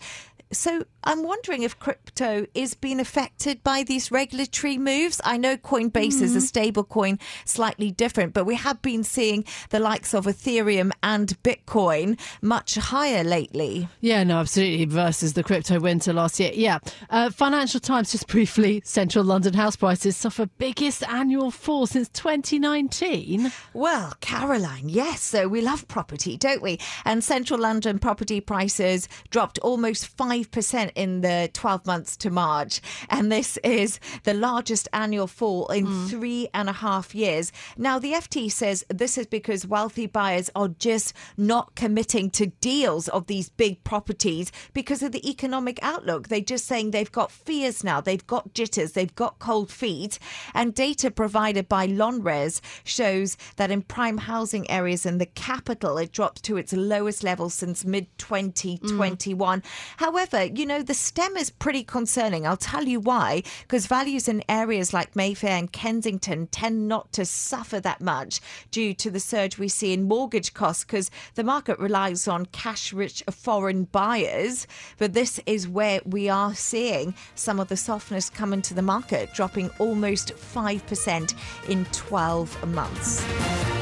So 0.53 0.85
I'm 1.05 1.23
wondering 1.25 1.63
if 1.63 1.79
crypto 1.79 2.47
is 2.55 2.75
being 2.75 3.01
affected 3.01 3.63
by 3.65 3.83
these 3.83 4.13
regulatory 4.13 4.79
moves. 4.79 5.21
I 5.25 5.37
know 5.37 5.57
Coinbase 5.57 6.21
is 6.21 6.37
a 6.37 6.41
stable 6.41 6.85
coin, 6.85 7.19
slightly 7.45 7.91
different, 7.91 8.35
but 8.35 8.45
we 8.45 8.55
have 8.55 8.81
been 8.83 9.03
seeing 9.03 9.45
the 9.71 9.81
likes 9.81 10.15
of 10.15 10.27
Ethereum 10.27 10.93
and 11.03 11.43
Bitcoin 11.43 12.21
much 12.41 12.77
higher 12.77 13.25
lately. 13.25 13.89
Yeah, 14.01 14.23
no, 14.23 14.39
absolutely. 14.39 14.85
Versus 14.85 15.33
the 15.33 15.43
crypto 15.43 15.81
winter 15.81 16.13
last 16.13 16.39
year. 16.39 16.53
Yeah. 16.55 16.79
Uh, 17.11 17.31
Financial 17.31 17.81
Times, 17.81 18.13
just 18.13 18.29
briefly, 18.29 18.83
central 18.85 19.25
London 19.25 19.55
house 19.55 19.75
prices 19.75 20.17
suffer 20.17 20.47
biggest 20.59 21.03
annual 21.09 21.51
fall 21.51 21.87
since 21.87 22.09
2019. 22.11 23.51
Well, 23.73 24.13
Caroline, 24.21 24.89
yes. 24.89 25.21
So 25.23 25.49
we 25.49 25.63
love 25.63 25.89
property, 25.89 26.37
don't 26.37 26.63
we? 26.63 26.79
And 27.05 27.25
central 27.25 27.59
London 27.59 27.99
property 27.99 28.41
prices 28.41 29.09
dropped 29.31 29.59
almost 29.61 30.07
5% 30.45 30.93
in 30.95 31.21
the 31.21 31.51
12 31.53 31.87
months 31.87 32.17
to 32.19 32.31
March. 32.31 32.81
And 33.09 33.31
this 33.31 33.57
is 33.59 34.01
the 34.25 34.35
largest 34.35 34.89
annual 34.93 35.27
fall 35.27 35.69
in 35.69 35.87
mm. 35.87 36.09
three 36.09 36.49
and 36.55 36.69
a 36.69 36.73
half 36.73 37.15
years. 37.15 37.53
Now, 37.77 37.99
the 37.99 38.13
FT 38.13 38.51
says 38.51 38.85
this 38.89 39.19
is 39.19 39.27
because 39.27 39.67
wealthy 39.67 40.07
buyers 40.07 40.51
are 40.55 40.69
just 40.69 41.15
not 41.37 41.75
committing 41.75 42.31
to 42.31 42.47
deals 42.47 43.09
of 43.09 43.27
these 43.27 43.49
big 43.49 43.83
properties 43.85 44.53
because 44.73 45.03
of 45.03 45.13
the 45.13 45.29
economic 45.29 45.79
outlook. 45.83 46.29
They're 46.29 46.41
just 46.41 46.67
saying 46.67 46.91
they've 46.91 47.11
got 47.11 47.31
fears 47.31 47.85
now, 47.85 48.01
they've 48.01 48.27
got 48.27 48.55
jitters, 48.55 48.93
they've 48.93 49.15
got 49.15 49.39
cold 49.39 49.71
feet. 49.71 50.19
And 50.55 50.75
data 50.75 51.11
provided 51.11 51.69
by 51.69 51.87
Lonres 51.87 52.61
shows 52.85 53.37
that 53.57 53.71
in 53.71 53.83
prime 53.83 54.19
housing 54.19 54.71
areas 54.71 55.07
in 55.07 55.19
the 55.19 55.27
capital, 55.27 55.99
it 55.99 56.13
dropped 56.13 56.43
to 56.45 56.57
its 56.57 56.73
lowest 56.73 57.23
level 57.23 57.51
since 57.51 57.85
mid 57.85 58.07
2021. 58.19 59.61
Mm. 59.61 59.65
However, 59.97 60.32
you 60.41 60.67
know, 60.67 60.83
the 60.83 60.95
stem 60.95 61.37
is 61.37 61.51
pretty 61.51 61.85
concerning. 61.85 62.47
I'll 62.47 62.57
tell 62.57 62.85
you 62.85 63.01
why. 63.01 63.43
Because 63.63 63.87
values 63.87 64.29
in 64.29 64.43
areas 64.49 64.93
like 64.93 65.15
Mayfair 65.15 65.57
and 65.59 65.71
Kensington 65.71 66.47
tend 66.47 66.89
not 66.89 67.13
to 67.13 67.25
suffer 67.25 67.81
that 67.81 68.01
much 68.01 68.41
due 68.71 68.95
to 68.95 69.11
the 69.11 69.21
surge 69.21 69.59
we 69.59 69.69
see 69.69 69.93
in 69.93 70.05
mortgage 70.05 70.55
costs 70.55 70.85
because 70.85 71.11
the 71.35 71.45
market 71.45 71.79
relies 71.79 72.27
on 72.27 72.47
cash 72.47 72.93
rich 72.93 73.23
foreign 73.31 73.85
buyers. 73.85 74.67
But 74.99 75.13
this 75.13 75.41
is 75.47 75.69
where 75.69 76.01
we 76.05 76.29
are 76.29 76.55
seeing 76.55 77.15
some 77.35 77.61
of 77.61 77.69
the 77.69 77.77
softness 77.77 78.31
come 78.31 78.53
into 78.53 78.75
the 78.75 78.83
market, 78.83 79.35
dropping 79.35 79.71
almost 79.79 80.35
5% 80.35 81.35
in 81.69 81.85
12 81.87 82.69
months. 82.69 83.82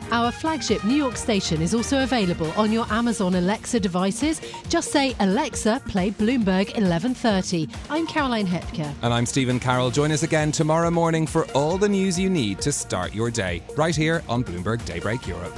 Our 0.11 0.29
flagship 0.29 0.83
New 0.83 0.95
York 0.95 1.15
station 1.15 1.61
is 1.61 1.73
also 1.73 2.03
available 2.03 2.51
on 2.57 2.69
your 2.69 2.85
Amazon 2.91 3.35
Alexa 3.35 3.79
devices. 3.79 4.41
Just 4.67 4.91
say, 4.91 5.15
Alexa, 5.21 5.81
play 5.87 6.11
Bloomberg 6.11 6.67
1130. 6.75 7.69
I'm 7.89 8.05
Caroline 8.07 8.45
Hepker. 8.45 8.93
And 9.03 9.13
I'm 9.13 9.25
Stephen 9.25 9.57
Carroll. 9.57 9.89
Join 9.89 10.11
us 10.11 10.23
again 10.23 10.51
tomorrow 10.51 10.91
morning 10.91 11.25
for 11.25 11.49
all 11.51 11.77
the 11.77 11.87
news 11.87 12.19
you 12.19 12.29
need 12.29 12.59
to 12.59 12.73
start 12.73 13.15
your 13.15 13.31
day, 13.31 13.63
right 13.77 13.95
here 13.95 14.21
on 14.27 14.43
Bloomberg 14.43 14.83
Daybreak 14.83 15.25
Europe. 15.27 15.57